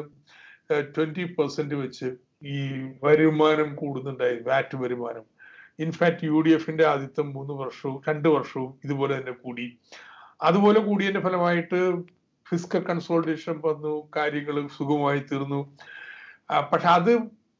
twenty 0.95 1.25
percent 1.37 1.75
വെച്ച് 1.75 2.09
ഈ 2.55 2.57
വരുമാനം 3.05 3.71
കൂടുന്നുണ്ടായി 3.81 4.37
വാറ്റ് 4.49 4.77
വരുമാനം. 4.83 5.25
ഇൻഫാക്ട് 5.85 6.27
യു 6.31 6.41
ഡി 6.47 6.51
എഫിന്റെ 6.51 6.85
ആദ്യത്തെ 6.87 7.23
മൂന്ന് 7.37 7.55
വർഷവും 7.63 7.97
രണ്ട് 8.09 8.29
വർഷവും 8.29 8.71
ഇതുപോലെ 8.85 9.13
തന്നെ 9.19 9.35
കൂടി. 9.45 9.67
അതുപോലെ 10.43 10.81
കൂടിയതിന്റെ 10.81 11.23
ഫലമായിട്ട് 11.27 11.81
ഫിസ്കൽ 12.49 12.83
കൺസോൾട്ടേഷൻ 12.91 13.57
വന്നു 13.65 13.95
കാര്യങ്ങൾ 14.17 14.57
സുഖമായി 14.77 15.21
തീർന്നു. 15.31 15.61
പക്ഷെ 16.73 16.89
അത് 16.89 17.13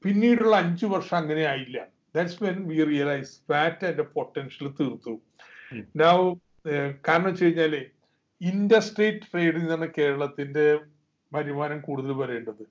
പിന്നീടുള്ള 0.05 0.55
അഞ്ചു 0.57 0.87
വർഷം 0.87 1.17
അങ്ങനെ 1.17 1.45
ആയില്ല. 1.53 1.79
That's 2.17 2.41
when 2.45 2.59
we 2.69 2.79
realise 2.85 3.35
VAT 3.53 3.85
അതിന്റെ 3.89 4.07
പൊട്ടൻഷ്യൽ 4.17 4.69
തീർത്തു. 4.81 5.15
നൗ 6.03 6.17
കാരണം 7.09 7.25
വെച്ച് 7.25 7.45
കഴിഞ്ഞാൽ 7.45 7.75
ഇൻഡസ്ട്രേറ്റ് 8.51 9.27
ട്രേഡിൽ 9.33 9.61
നിന്നാണ് 9.61 9.89
കേരളത്തിന്റെ 9.99 10.79
വരുമാനം 11.35 11.81
കൂടുതൽ 11.81 12.13
വരേണ്ടത്. 12.13 12.65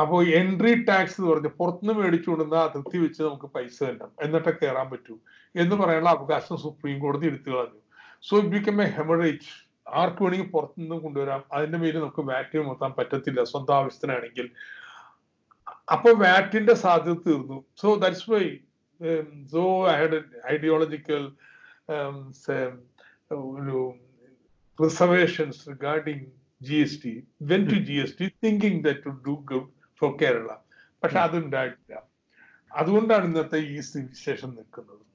അപ്പോൾ 0.00 0.20
എൻട്രി 0.28 0.72
ടാക്സ് 0.84 1.16
എന്ന് 1.20 1.30
പറഞ്ഞ 1.30 1.48
പുറത്തുനിന്ന് 1.58 1.94
മേടിച്ചു 2.00 2.28
കൊണ്ടുവന്ന 2.30 2.62
അതിർത്തി 2.68 2.98
വെച്ച് 2.98 3.20
നമുക്ക് 3.22 3.48
പൈസ 3.56 3.82
തരണം 3.82 4.10
എന്നിട്ടേ 4.22 4.52
കയറാൻ 4.52 4.90
പറ്റൂ 4.90 5.14
എന്ന് 5.56 5.76
പറയാനുള്ള 5.76 6.08
അവകാശം 6.08 6.56
സുപ്രീം 6.56 6.96
കോടതി 7.00 7.26
എടുത്തു 7.26 7.50
കളഞ്ഞു. 7.50 7.80
So 8.22 8.36
it 8.38 8.48
become 8.48 8.82
a 8.82 8.86
haemorrhage 8.86 9.50
ആർക്ക് 10.00 10.22
വേണമെങ്കിൽ 10.22 10.50
പുറത്തുനിന്ന് 10.50 10.96
കൊണ്ടുവരാം. 10.96 11.44
അതിന്റെ 11.52 11.78
മേലിൽ 11.78 12.00
നമുക്ക് 12.00 12.22
വാറ്റ് 12.30 12.58
നിർത്താൻ 12.58 12.92
പറ്റത്തില്ല. 12.98 13.44
സ്വന്തം 13.44 13.74
ആവശ്യത്തിനാണെങ്കിൽ. 13.74 14.46
അപ്പൊ 15.92 16.10
വാറ്റിന്റെ 16.24 16.74
സാധ്യത 16.74 17.16
തീർന്നു. 17.26 17.64
So 17.76 17.94
that's 17.94 18.30
why 18.30 18.44
so 19.52 19.62
I 19.90 19.98
ideological 20.54 21.24
ഒരു 23.32 23.80
regarding 25.68 26.26
G 26.62 26.74
S 26.74 27.02
T 27.02 27.22
went 27.42 27.64
to 27.68 27.74
G 27.88 27.92
S 27.92 28.18
T 28.18 28.26
thinking 28.44 28.82
that 28.84 29.04
to 29.04 29.10
do 29.26 29.34
good 29.50 29.68
പക്ഷെ 31.02 31.18
അതുണ്ടായിട്ടില്ല 31.18 31.94
അതുകൊണ്ടാണ് 32.70 33.24
ഇന്നത്തെ 33.24 33.58
ഈ 33.58 33.80
സിറ്റുവേഷൻ 33.80 34.50
നിൽക്കുന്നത്. 34.50 35.13